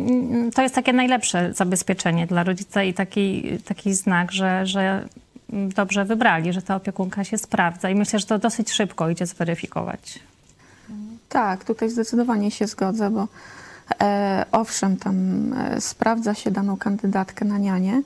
to 0.54 0.62
jest 0.62 0.74
takie 0.74 0.92
najlepsze 0.92 1.52
zabezpieczenie 1.54 2.26
dla 2.26 2.44
rodzica 2.44 2.82
i 2.82 2.94
taki, 2.94 3.58
taki 3.64 3.94
znak, 3.94 4.32
że, 4.32 4.66
że 4.66 5.08
dobrze 5.52 6.04
wybrali, 6.04 6.52
że 6.52 6.62
ta 6.62 6.76
opiekunka 6.76 7.24
się 7.24 7.38
sprawdza. 7.38 7.90
I 7.90 7.94
myślę, 7.94 8.18
że 8.18 8.26
to 8.26 8.38
dosyć 8.38 8.70
szybko 8.72 9.11
idzie 9.11 9.26
zweryfikować. 9.26 10.18
Tak, 11.28 11.64
tutaj 11.64 11.90
zdecydowanie 11.90 12.50
się 12.50 12.66
zgodzę, 12.66 13.11
bo 13.11 13.22
e, 13.22 13.26
owszem, 14.53 14.97
tam 14.97 15.16
e, 15.53 15.81
sprawdza 15.81 16.35
się 16.35 16.51
daną 16.51 16.77
kandydatkę 16.77 17.45
na 17.45 17.59
nianie. 17.59 18.03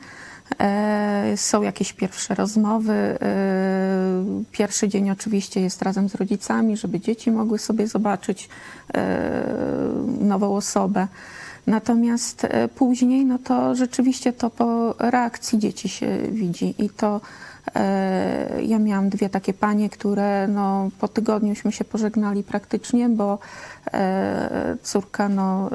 E, 0.58 1.32
są 1.36 1.62
jakieś 1.62 1.92
pierwsze 1.92 2.34
rozmowy. 2.34 2.92
E, 2.92 3.18
pierwszy 4.52 4.88
dzień 4.88 5.10
oczywiście 5.10 5.60
jest 5.60 5.82
razem 5.82 6.08
z 6.08 6.14
rodzicami, 6.14 6.76
żeby 6.76 7.00
dzieci 7.00 7.30
mogły 7.30 7.58
sobie 7.58 7.86
zobaczyć 7.86 8.48
e, 8.94 9.20
nową 10.20 10.56
osobę. 10.56 11.06
Natomiast 11.66 12.44
e, 12.44 12.68
później, 12.68 13.24
no 13.26 13.38
to 13.38 13.74
rzeczywiście 13.74 14.32
to 14.32 14.50
po 14.50 14.94
reakcji 14.98 15.58
dzieci 15.58 15.88
się 15.88 16.18
widzi 16.30 16.74
i 16.78 16.90
to 16.90 17.16
e, 17.16 17.20
ja 18.62 18.78
miałam 18.78 19.08
dwie 19.08 19.28
takie 19.28 19.54
panie, 19.54 19.90
które 19.90 20.48
no, 20.48 20.90
po 21.00 21.08
tygodniuśmy 21.08 21.72
się 21.72 21.84
pożegnali 21.84 22.42
praktycznie, 22.42 23.08
bo 23.08 23.38
e, 23.92 24.76
córka 24.82 25.28
no, 25.28 25.70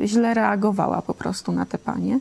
e, 0.00 0.06
źle 0.06 0.34
reagowała 0.34 1.02
po 1.02 1.14
prostu 1.14 1.52
na 1.52 1.66
te 1.66 1.78
panie. 1.78 2.20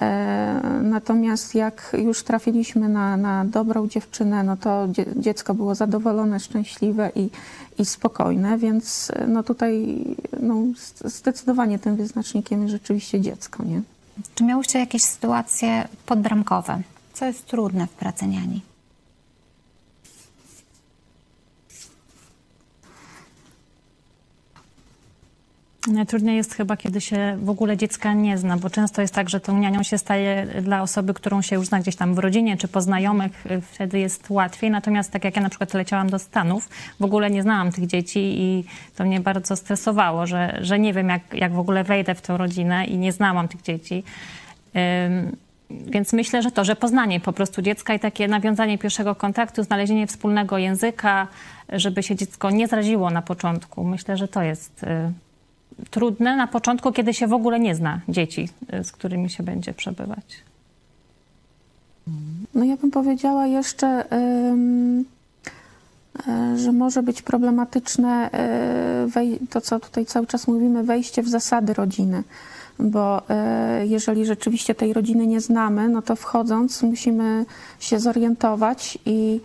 E, 0.00 0.60
Natomiast 0.82 1.54
jak 1.54 1.96
już 1.98 2.22
trafiliśmy 2.22 2.88
na, 2.88 3.16
na 3.16 3.44
dobrą 3.44 3.88
dziewczynę, 3.88 4.42
no 4.42 4.56
to 4.56 4.88
dzie, 4.88 5.04
dziecko 5.16 5.54
było 5.54 5.74
zadowolone, 5.74 6.40
szczęśliwe 6.40 7.10
i, 7.14 7.30
i 7.78 7.84
spokojne, 7.84 8.58
więc 8.58 9.12
e, 9.16 9.26
no 9.26 9.42
tutaj 9.42 10.04
no, 10.40 10.54
zdecydowanie 11.04 11.78
tym 11.78 11.96
wyznacznikiem 11.96 12.62
jest 12.62 12.72
rzeczywiście 12.72 13.20
dziecko, 13.20 13.64
nie? 13.64 13.82
Czy 14.34 14.44
miałyście 14.44 14.78
jakieś 14.78 15.02
sytuacje 15.02 15.88
podbramkowe? 16.06 16.82
Co 17.12 17.26
jest 17.26 17.46
trudne 17.46 17.86
w 17.86 17.90
pracy 17.90 18.26
niani? 18.26 18.60
Jest 26.22 26.54
chyba, 26.54 26.76
kiedy 26.76 27.00
się 27.00 27.38
w 27.42 27.50
ogóle 27.50 27.76
dziecka 27.76 28.12
nie 28.12 28.38
zna, 28.38 28.56
bo 28.56 28.70
często 28.70 29.02
jest 29.02 29.14
tak, 29.14 29.30
że 29.30 29.40
tą 29.40 29.58
nianią 29.58 29.82
się 29.82 29.98
staje 29.98 30.46
dla 30.62 30.82
osoby, 30.82 31.14
którą 31.14 31.42
się 31.42 31.56
już 31.56 31.66
zna 31.66 31.80
gdzieś 31.80 31.96
tam 31.96 32.14
w 32.14 32.18
rodzinie 32.18 32.56
czy 32.56 32.68
po 32.68 32.80
znajomych, 32.80 33.46
y, 33.46 33.60
wtedy 33.60 33.98
jest 33.98 34.30
łatwiej. 34.30 34.70
Natomiast 34.70 35.10
tak 35.10 35.24
jak 35.24 35.36
ja 35.36 35.42
na 35.42 35.48
przykład 35.48 35.74
leciałam 35.74 36.10
do 36.10 36.18
Stanów, 36.18 36.68
w 37.00 37.04
ogóle 37.04 37.30
nie 37.30 37.42
znałam 37.42 37.72
tych 37.72 37.86
dzieci 37.86 38.20
i 38.20 38.64
to 38.96 39.04
mnie 39.04 39.20
bardzo 39.20 39.56
stresowało, 39.56 40.26
że, 40.26 40.58
że 40.60 40.78
nie 40.78 40.92
wiem, 40.92 41.08
jak, 41.08 41.34
jak 41.34 41.52
w 41.52 41.58
ogóle 41.58 41.84
wejdę 41.84 42.14
w 42.14 42.22
tę 42.22 42.36
rodzinę 42.36 42.84
i 42.84 42.98
nie 42.98 43.12
znałam 43.12 43.48
tych 43.48 43.62
dzieci. 43.62 44.04
Więc 45.86 46.12
myślę, 46.12 46.42
że 46.42 46.50
to, 46.50 46.64
że 46.64 46.76
poznanie 46.76 47.20
po 47.20 47.32
prostu 47.32 47.62
dziecka 47.62 47.94
i 47.94 48.00
takie 48.00 48.28
nawiązanie 48.28 48.78
pierwszego 48.78 49.14
kontaktu, 49.14 49.62
znalezienie 49.62 50.06
wspólnego 50.06 50.58
języka, 50.58 51.28
żeby 51.68 52.02
się 52.02 52.16
dziecko 52.16 52.50
nie 52.50 52.68
zraziło 52.68 53.10
na 53.10 53.22
początku. 53.22 53.84
Myślę, 53.84 54.16
że 54.16 54.28
to 54.28 54.42
jest 54.42 54.82
y, 54.82 54.88
trudne 55.90 56.36
na 56.36 56.46
początku, 56.46 56.92
kiedy 56.92 57.14
się 57.14 57.26
w 57.26 57.32
ogóle 57.32 57.60
nie 57.60 57.74
zna 57.74 58.00
dzieci, 58.08 58.48
y, 58.74 58.84
z 58.84 58.92
którymi 58.92 59.30
się 59.30 59.42
będzie 59.42 59.72
przebywać. 59.72 60.42
No 62.54 62.64
ja 62.64 62.76
bym 62.76 62.90
powiedziała 62.90 63.46
jeszcze, 63.46 63.86
e, 64.12 64.56
że 66.56 66.72
może 66.72 67.02
być 67.02 67.22
problematyczne 67.22 68.30
e, 68.32 69.08
to, 69.50 69.60
co 69.60 69.80
tutaj 69.80 70.06
cały 70.06 70.26
czas 70.26 70.48
mówimy, 70.48 70.84
wejście 70.84 71.22
w 71.22 71.28
zasady 71.28 71.74
rodziny. 71.74 72.22
Bo 72.78 73.22
e, 73.30 73.86
jeżeli 73.86 74.26
rzeczywiście 74.26 74.74
tej 74.74 74.92
rodziny 74.92 75.26
nie 75.26 75.40
znamy, 75.40 75.88
no 75.88 76.02
to 76.02 76.16
wchodząc 76.16 76.82
musimy 76.82 77.44
się 77.80 77.98
zorientować 77.98 78.98
i 79.06 79.40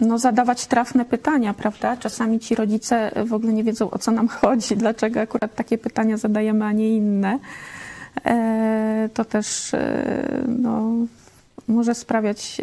no, 0.00 0.18
zadawać 0.18 0.66
trafne 0.66 1.04
pytania, 1.04 1.54
prawda? 1.54 1.96
Czasami 1.96 2.40
ci 2.40 2.54
rodzice 2.54 3.10
w 3.26 3.32
ogóle 3.32 3.52
nie 3.52 3.64
wiedzą, 3.64 3.90
o 3.90 3.98
co 3.98 4.10
nam 4.10 4.28
chodzi, 4.28 4.76
dlaczego 4.86 5.20
akurat 5.20 5.54
takie 5.54 5.78
pytania 5.78 6.16
zadajemy, 6.16 6.64
a 6.64 6.72
nie 6.72 6.96
inne. 6.96 7.38
E, 8.24 9.08
To 9.14 9.24
też 9.24 9.74
e, 9.74 10.44
no, 10.48 10.92
może 11.68 11.94
sprawiać 11.94 12.62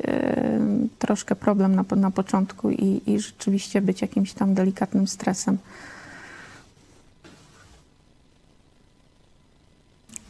troszkę 0.99 1.35
problem 1.35 1.75
na, 1.75 1.85
na 1.95 2.11
początku 2.11 2.69
i, 2.69 3.01
i 3.05 3.19
rzeczywiście 3.19 3.81
być 3.81 4.01
jakimś 4.01 4.33
tam 4.33 4.53
delikatnym 4.53 5.07
stresem. 5.07 5.57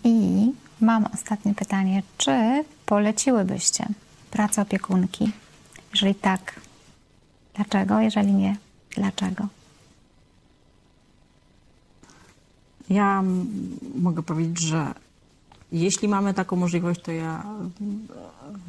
I 0.05 0.51
mam 0.81 1.05
ostatnie 1.13 1.53
pytanie. 1.55 2.03
Czy 2.17 2.63
poleciłybyście 2.85 3.85
pracę 4.31 4.61
opiekunki? 4.61 5.31
Jeżeli 5.91 6.15
tak, 6.15 6.59
dlaczego? 7.55 7.99
Jeżeli 7.99 8.33
nie, 8.33 8.57
dlaczego? 8.95 9.47
Ja 12.89 13.23
mogę 13.95 14.23
powiedzieć, 14.23 14.59
że 14.59 14.93
jeśli 15.71 16.07
mamy 16.07 16.33
taką 16.33 16.55
możliwość, 16.55 17.01
to 17.01 17.11
ja 17.11 17.43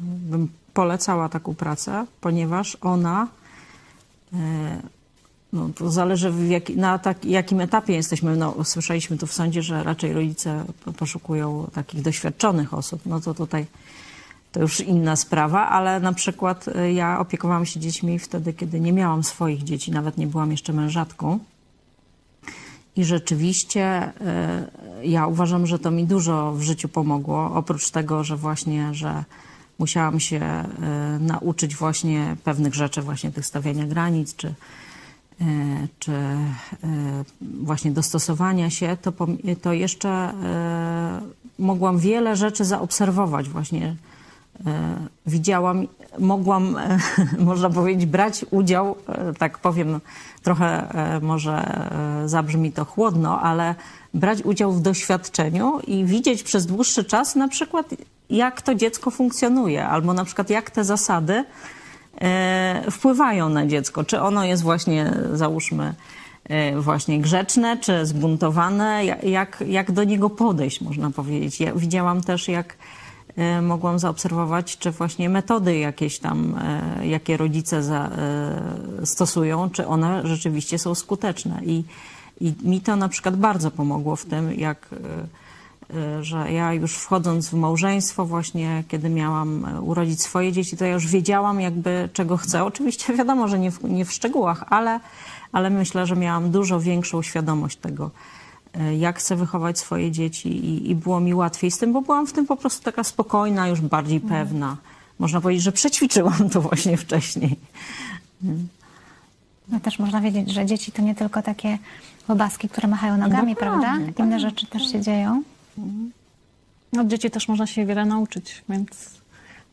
bym 0.01 0.47
polecała 0.73 1.29
taką 1.29 1.55
pracę, 1.55 2.05
ponieważ 2.21 2.77
ona, 2.81 3.27
e, 4.33 4.37
no 5.53 5.69
to 5.75 5.91
zależy 5.91 6.31
w 6.31 6.49
jaki, 6.49 6.77
na 6.77 6.99
tak, 6.99 7.25
jakim 7.25 7.61
etapie 7.61 7.93
jesteśmy. 7.93 8.35
No, 8.35 8.55
słyszeliśmy 8.63 9.17
tu 9.17 9.27
w 9.27 9.33
sądzie, 9.33 9.61
że 9.61 9.83
raczej 9.83 10.13
rodzice 10.13 10.65
po- 10.85 10.93
poszukują 10.93 11.69
takich 11.73 12.01
doświadczonych 12.01 12.73
osób. 12.73 13.01
No 13.05 13.19
to 13.19 13.33
tutaj 13.33 13.65
to 14.51 14.59
już 14.61 14.79
inna 14.79 15.15
sprawa, 15.15 15.69
ale 15.69 15.99
na 15.99 16.13
przykład 16.13 16.67
e, 16.67 16.93
ja 16.93 17.19
opiekowałam 17.19 17.65
się 17.65 17.79
dziećmi 17.79 18.19
wtedy, 18.19 18.53
kiedy 18.53 18.79
nie 18.79 18.93
miałam 18.93 19.23
swoich 19.23 19.63
dzieci, 19.63 19.91
nawet 19.91 20.17
nie 20.17 20.27
byłam 20.27 20.51
jeszcze 20.51 20.73
mężatką. 20.73 21.39
I 22.95 23.05
rzeczywiście 23.05 23.83
e, 23.83 24.67
ja 25.03 25.27
uważam, 25.27 25.67
że 25.67 25.79
to 25.79 25.91
mi 25.91 26.05
dużo 26.05 26.53
w 26.53 26.61
życiu 26.61 26.89
pomogło. 26.89 27.51
Oprócz 27.53 27.91
tego, 27.91 28.23
że 28.23 28.37
właśnie, 28.37 28.93
że 28.93 29.23
musiałam 29.79 30.19
się 30.19 30.39
e, 30.39 30.65
nauczyć 31.19 31.75
właśnie 31.75 32.35
pewnych 32.43 32.75
rzeczy, 32.75 33.01
właśnie 33.01 33.31
tych 33.31 33.45
stawiania 33.45 33.85
granic, 33.85 34.35
czy, 34.35 34.53
czy 35.99 36.11
e, 36.11 36.37
właśnie 37.41 37.91
dostosowania 37.91 38.69
się, 38.69 38.97
to, 39.01 39.13
to 39.61 39.73
jeszcze 39.73 40.09
e, 40.09 41.21
mogłam 41.59 41.99
wiele 41.99 42.35
rzeczy 42.35 42.65
zaobserwować 42.65 43.49
właśnie. 43.49 43.95
E, 44.65 44.97
Widziałam, 45.25 45.87
mogłam, 46.19 46.77
e, 46.77 46.99
można 47.39 47.69
powiedzieć, 47.69 48.05
brać 48.05 48.45
udział, 48.51 48.95
e, 49.07 49.33
tak 49.33 49.57
powiem, 49.57 49.99
trochę 50.43 50.93
e, 50.93 51.19
może 51.19 51.53
e, 52.23 52.29
zabrzmi 52.29 52.71
to 52.71 52.85
chłodno, 52.85 53.41
ale 53.41 53.75
brać 54.13 54.41
udział 54.41 54.71
w 54.71 54.81
doświadczeniu 54.81 55.79
i 55.87 56.05
widzieć 56.05 56.43
przez 56.43 56.65
dłuższy 56.65 57.03
czas 57.03 57.35
na 57.35 57.47
przykład, 57.47 57.85
jak 58.29 58.61
to 58.61 58.75
dziecko 58.75 59.11
funkcjonuje, 59.11 59.87
albo 59.87 60.13
na 60.13 60.25
przykład 60.25 60.49
jak 60.49 60.71
te 60.71 60.83
zasady 60.83 61.33
e, 61.33 61.45
wpływają 62.91 63.49
na 63.49 63.65
dziecko. 63.65 64.03
Czy 64.03 64.21
ono 64.21 64.45
jest 64.45 64.63
właśnie, 64.63 65.13
załóżmy, 65.33 65.93
e, 66.43 66.79
właśnie 66.81 67.19
grzeczne, 67.19 67.77
czy 67.77 68.05
zbuntowane, 68.05 69.05
ja- 69.05 69.21
jak, 69.21 69.63
jak 69.67 69.91
do 69.91 70.03
niego 70.03 70.29
podejść, 70.29 70.81
można 70.81 71.11
powiedzieć. 71.11 71.59
Ja 71.59 71.73
widziałam 71.75 72.21
też, 72.21 72.47
jak 72.47 72.75
e, 73.37 73.61
mogłam 73.61 73.99
zaobserwować, 73.99 74.77
czy 74.77 74.91
właśnie 74.91 75.29
metody 75.29 75.77
jakieś 75.77 76.19
tam, 76.19 76.55
e, 76.99 77.07
jakie 77.07 77.37
rodzice 77.37 77.83
za, 77.83 78.05
e, 79.01 79.05
stosują, 79.05 79.69
czy 79.69 79.87
one 79.87 80.21
rzeczywiście 80.27 80.79
są 80.79 80.95
skuteczne. 80.95 81.61
I, 81.65 81.83
I 82.41 82.53
mi 82.63 82.81
to 82.81 82.95
na 82.95 83.09
przykład 83.09 83.35
bardzo 83.37 83.71
pomogło 83.71 84.15
w 84.15 84.25
tym, 84.25 84.53
jak 84.53 84.87
e, 84.93 84.95
e, 84.95 85.27
że 86.21 86.51
ja 86.51 86.73
już 86.73 86.95
wchodząc 86.95 87.49
w 87.49 87.53
małżeństwo, 87.53 88.25
właśnie 88.25 88.83
kiedy 88.87 89.09
miałam 89.09 89.65
e, 89.65 89.81
urodzić 89.81 90.21
swoje 90.21 90.51
dzieci, 90.51 90.77
to 90.77 90.85
ja 90.85 90.93
już 90.93 91.07
wiedziałam 91.07 91.61
jakby 91.61 92.09
czego 92.13 92.37
chcę. 92.37 92.63
Oczywiście 92.63 93.13
wiadomo, 93.13 93.47
że 93.47 93.59
nie 93.59 93.71
w, 93.71 93.83
nie 93.83 94.05
w 94.05 94.13
szczegółach, 94.13 94.63
ale, 94.69 94.99
ale 95.51 95.69
myślę, 95.69 96.05
że 96.05 96.15
miałam 96.15 96.51
dużo 96.51 96.79
większą 96.79 97.21
świadomość 97.21 97.77
tego, 97.77 98.11
e, 98.73 98.95
jak 98.95 99.19
chcę 99.19 99.35
wychować 99.35 99.79
swoje 99.79 100.11
dzieci 100.11 100.49
i, 100.49 100.89
i 100.89 100.95
było 100.95 101.19
mi 101.19 101.33
łatwiej 101.33 101.71
z 101.71 101.77
tym, 101.77 101.93
bo 101.93 102.01
byłam 102.01 102.27
w 102.27 102.33
tym 102.33 102.45
po 102.45 102.55
prostu 102.55 102.83
taka 102.83 103.03
spokojna, 103.03 103.67
już 103.67 103.81
bardziej 103.81 104.19
pewna. 104.19 104.77
Można 105.19 105.41
powiedzieć, 105.41 105.63
że 105.63 105.71
przećwiczyłam 105.71 106.49
to 106.49 106.61
właśnie 106.61 106.97
wcześniej. 106.97 107.55
No 109.69 109.79
też 109.79 109.99
można 109.99 110.21
wiedzieć, 110.21 110.51
że 110.51 110.65
dzieci 110.65 110.91
to 110.91 111.01
nie 111.01 111.15
tylko 111.15 111.41
takie 111.41 111.77
łobaski, 112.27 112.69
które 112.69 112.87
machają 112.87 113.17
nogami, 113.17 113.55
Dokładnie, 113.55 113.55
prawda? 113.55 114.23
Inne 114.23 114.39
rzeczy 114.39 114.65
też 114.65 114.91
się 114.91 115.01
dzieją. 115.01 115.43
Od 116.99 117.07
dzieci 117.07 117.31
też 117.31 117.47
można 117.47 117.67
się 117.67 117.85
wiele 117.85 118.05
nauczyć, 118.05 118.63
więc 118.69 118.89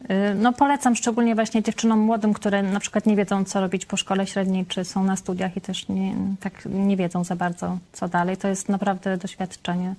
y, 0.03 0.35
no 0.35 0.53
polecam 0.53 0.97
szczególnie 0.97 1.35
właśnie 1.35 1.63
dziewczynom 1.63 1.99
młodym, 2.01 2.35
które 2.35 2.63
na 2.63 2.81
przykład 2.81 3.07
nie 3.07 3.17
wiedzą, 3.17 3.45
co 3.45 3.61
robić 3.61 3.87
po 3.87 3.97
szkole 3.97 4.27
średniej, 4.27 4.67
czy 4.67 4.85
są 4.85 5.05
na 5.05 5.17
studiach 5.17 5.57
i 5.57 5.61
też 5.61 5.89
nie, 5.89 6.15
tak 6.41 6.53
nie 6.67 6.97
wiedzą 6.97 7.25
za 7.25 7.37
bardzo, 7.37 7.79
co 7.93 8.09
dalej. 8.09 8.37
To 8.37 8.49
jest 8.49 8.69
naprawdę 8.69 9.17
doświadczenie. 9.17 9.95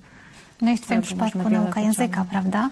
No 0.62 0.70
i 0.70 0.76
w 0.76 0.80
Twoim 0.80 1.02
przypadku 1.02 1.50
nauka 1.50 1.80
języka, 1.80 2.26
prawda? 2.30 2.70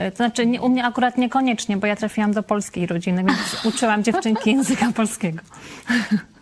Y, 0.00 0.10
To 0.10 0.16
znaczy 0.16 0.46
nie, 0.46 0.60
u 0.62 0.68
mnie 0.68 0.84
akurat 0.84 1.18
niekoniecznie, 1.18 1.76
bo 1.76 1.86
ja 1.86 1.96
trafiłam 1.96 2.32
do 2.32 2.42
polskiej 2.42 2.86
rodziny, 2.86 3.24
więc 3.24 3.64
uczyłam 3.64 4.04
dziewczynki 4.04 4.50
języka 4.52 4.92
polskiego. 4.92 5.38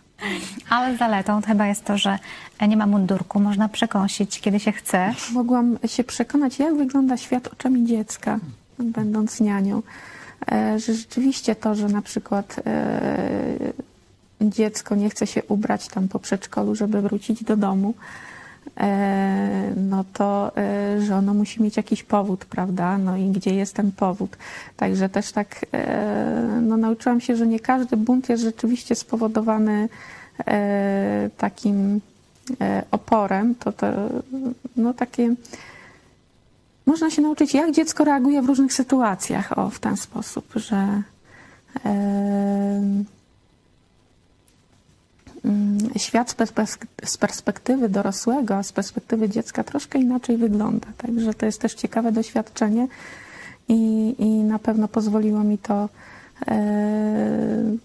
Ale 0.69 0.97
zaletą 0.97 1.41
chyba 1.41 1.67
jest 1.67 1.85
to, 1.85 1.97
że 1.97 2.19
nie 2.67 2.77
ma 2.77 2.87
mundurku, 2.87 3.39
można 3.39 3.69
przekąsić, 3.69 4.39
kiedy 4.39 4.59
się 4.59 4.71
chce. 4.71 5.13
Mogłam 5.33 5.77
się 5.87 6.03
przekonać, 6.03 6.59
jak 6.59 6.75
wygląda 6.75 7.17
świat 7.17 7.47
oczami 7.47 7.85
dziecka, 7.85 8.39
będąc 8.79 9.39
nianią. 9.39 9.81
E, 10.51 10.79
Że 10.79 10.93
rzeczywiście 10.93 11.55
to, 11.55 11.75
że 11.75 11.87
na 11.87 12.01
przykład 12.01 12.55
e, 12.65 13.73
dziecko 14.41 14.95
nie 14.95 15.09
chce 15.09 15.27
się 15.27 15.43
ubrać 15.43 15.87
tam 15.87 16.07
po 16.07 16.19
przedszkolu, 16.19 16.75
żeby 16.75 17.01
wrócić 17.01 17.43
do 17.43 17.57
domu, 17.57 17.93
no 19.75 20.03
to, 20.13 20.51
e, 20.57 21.01
że 21.01 21.15
ono 21.15 21.33
musi 21.33 21.63
mieć 21.63 21.77
jakiś 21.77 22.03
powód, 22.03 22.45
prawda? 22.45 22.97
No 22.97 23.17
i 23.17 23.29
gdzie 23.29 23.55
jest 23.55 23.75
ten 23.75 23.91
powód? 23.91 24.37
Także 24.77 25.09
też 25.09 25.31
tak, 25.31 25.65
e, 25.73 26.59
no 26.61 26.77
nauczyłam 26.77 27.21
się, 27.21 27.35
że 27.35 27.47
nie 27.47 27.59
każdy 27.59 27.97
bunt 27.97 28.29
jest 28.29 28.43
rzeczywiście 28.43 28.95
spowodowany 28.95 29.89
e, 30.47 31.29
takim 31.37 32.01
e, 32.61 32.83
oporem, 32.91 33.55
to, 33.55 33.71
to 33.71 33.87
no 34.75 34.93
takie 34.93 35.35
można 36.85 37.09
się 37.09 37.21
nauczyć, 37.21 37.53
jak 37.53 37.71
dziecko 37.71 38.03
reaguje 38.03 38.41
w 38.41 38.45
różnych 38.45 38.73
sytuacjach, 38.73 39.57
o, 39.57 39.69
w 39.69 39.79
ten 39.79 39.97
sposób, 39.97 40.53
że 40.55 41.01
świat 45.97 46.29
z 46.31 46.35
perspek- 46.35 46.85
z 47.05 47.17
perspektywy 47.17 47.89
dorosłego, 47.89 48.55
a 48.55 48.63
z 48.63 48.71
perspektywy 48.71 49.29
dziecka 49.29 49.63
troszkę 49.63 49.99
inaczej 49.99 50.37
wygląda. 50.37 50.87
Także 50.97 51.33
to 51.33 51.45
jest 51.45 51.61
też 51.61 51.73
ciekawe 51.73 52.11
doświadczenie 52.11 52.87
i, 53.67 54.15
i 54.19 54.25
na 54.25 54.59
pewno 54.59 54.87
pozwoliło 54.87 55.43
mi 55.43 55.57
to 55.57 55.89
e, 56.47 57.77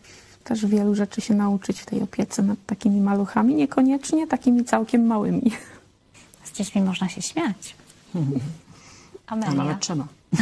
też 0.44 0.66
wielu 0.66 0.94
rzeczy 0.94 1.20
się 1.20 1.34
nauczyć 1.34 1.80
w 1.80 1.86
tej 1.86 2.02
opiece 2.02 2.42
nad 2.42 2.58
takimi 2.66 3.00
maluchami, 3.00 3.54
niekoniecznie 3.54 4.26
takimi 4.26 4.64
całkiem 4.64 5.06
małymi. 5.06 5.52
Z 6.44 6.52
dziećmi 6.52 6.82
można 6.82 7.08
się 7.08 7.22
śmiać. 7.22 7.76
A 9.26 9.32
Amelia. 9.32 9.54
nawet 9.54 9.80
trzeba. 9.80 10.06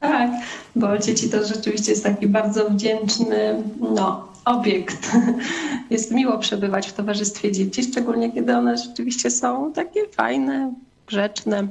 Tak, 0.00 0.30
bo 0.76 0.98
dzieci 0.98 1.30
to 1.30 1.46
rzeczywiście 1.46 1.92
jest 1.92 2.04
taki 2.04 2.26
bardzo 2.26 2.70
wdzięczny 2.70 3.62
no, 3.94 4.28
obiekt. 4.44 5.10
Jest 5.90 6.10
miło 6.10 6.38
przebywać 6.38 6.88
w 6.88 6.92
towarzystwie 6.92 7.52
dzieci, 7.52 7.82
szczególnie 7.82 8.32
kiedy 8.32 8.56
one 8.56 8.76
rzeczywiście 8.76 9.30
są 9.30 9.72
takie 9.72 10.08
fajne, 10.08 10.74
grzeczne. 11.06 11.68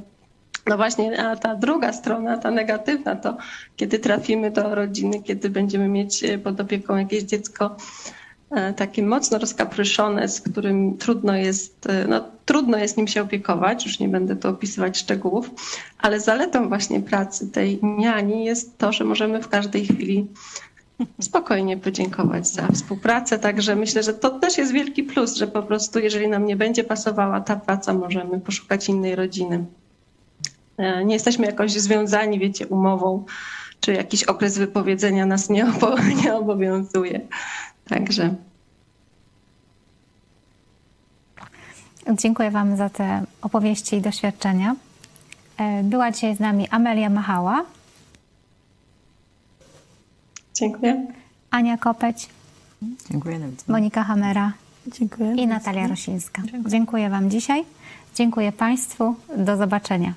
No 0.66 0.76
właśnie, 0.76 1.26
a 1.26 1.36
ta 1.36 1.54
druga 1.54 1.92
strona, 1.92 2.38
ta 2.38 2.50
negatywna, 2.50 3.16
to 3.16 3.36
kiedy 3.76 3.98
trafimy 3.98 4.50
do 4.50 4.74
rodziny, 4.74 5.22
kiedy 5.22 5.50
będziemy 5.50 5.88
mieć 5.88 6.24
e, 6.24 6.38
pod 6.38 6.60
opieką 6.60 6.96
jakieś 6.96 7.22
dziecko 7.22 7.76
e, 8.50 8.72
takie 8.72 9.02
mocno 9.02 9.38
rozkapryszone, 9.38 10.28
z 10.28 10.40
którym 10.40 10.96
trudno 10.98 11.36
jest, 11.36 11.86
e, 11.86 12.06
no 12.08 12.24
trudno 12.44 12.78
jest 12.78 12.96
nim 12.96 13.08
się 13.08 13.22
opiekować, 13.22 13.86
już 13.86 13.98
nie 13.98 14.08
będę 14.08 14.36
tu 14.36 14.48
opisywać 14.48 14.98
szczegółów, 14.98 15.50
ale 15.98 16.20
zaletą 16.20 16.68
właśnie 16.68 17.00
pracy 17.00 17.50
tej 17.50 17.78
niani 17.82 18.44
jest 18.44 18.78
to, 18.78 18.92
że 18.92 19.04
możemy 19.04 19.42
w 19.42 19.48
każdej 19.48 19.84
chwili 19.84 20.26
spokojnie 21.20 21.76
podziękować 21.76 22.48
za 22.48 22.66
współpracę. 22.68 23.38
Także 23.38 23.76
myślę, 23.76 24.02
że 24.02 24.14
to 24.14 24.30
też 24.38 24.58
jest 24.58 24.72
wielki 24.72 25.02
plus, 25.02 25.34
że 25.36 25.46
po 25.46 25.62
prostu 25.62 25.98
jeżeli 25.98 26.28
nam 26.28 26.46
nie 26.46 26.56
będzie 26.56 26.84
pasowała 26.84 27.40
ta 27.40 27.56
praca, 27.56 27.94
możemy 27.94 28.40
poszukać 28.40 28.88
innej 28.88 29.16
rodziny. 29.16 29.64
E, 30.78 31.04
Nie 31.04 31.14
jesteśmy 31.14 31.46
jakoś 31.46 31.72
związani, 31.72 32.38
wiecie, 32.38 32.66
umową, 32.66 33.24
czy 33.80 33.92
jakiś 33.92 34.24
okres 34.24 34.58
wypowiedzenia 34.58 35.26
nas 35.26 35.50
nie, 35.50 35.66
obo, 35.68 35.94
nie 36.24 36.34
obowiązuje. 36.34 37.20
Także 37.88 38.34
Dziękuję 42.18 42.50
Wam 42.50 42.76
za 42.76 42.88
te 42.88 43.22
opowieści 43.42 43.96
i 43.96 44.00
doświadczenia. 44.00 44.74
E, 45.58 45.82
Była 45.82 46.10
dzisiaj 46.10 46.36
z 46.36 46.40
nami 46.40 46.68
Amelia 46.70 47.10
Machała, 47.10 47.64
dziękuję. 50.62 51.06
Ania 51.50 51.78
Kopeć, 51.78 52.28
Dziękuję. 53.10 53.40
Monika 53.68 54.04
Hamera 54.04 54.52
Dziękuję. 54.86 55.34
i 55.34 55.46
Natalia 55.46 55.86
Rosińska. 55.86 56.42
Dziękuję 56.66 57.10
Wam 57.10 57.30
dzisiaj. 57.30 57.64
Dziękuję 58.14 58.52
Państwu. 58.52 59.14
Do 59.36 59.56
zobaczenia. 59.56 60.14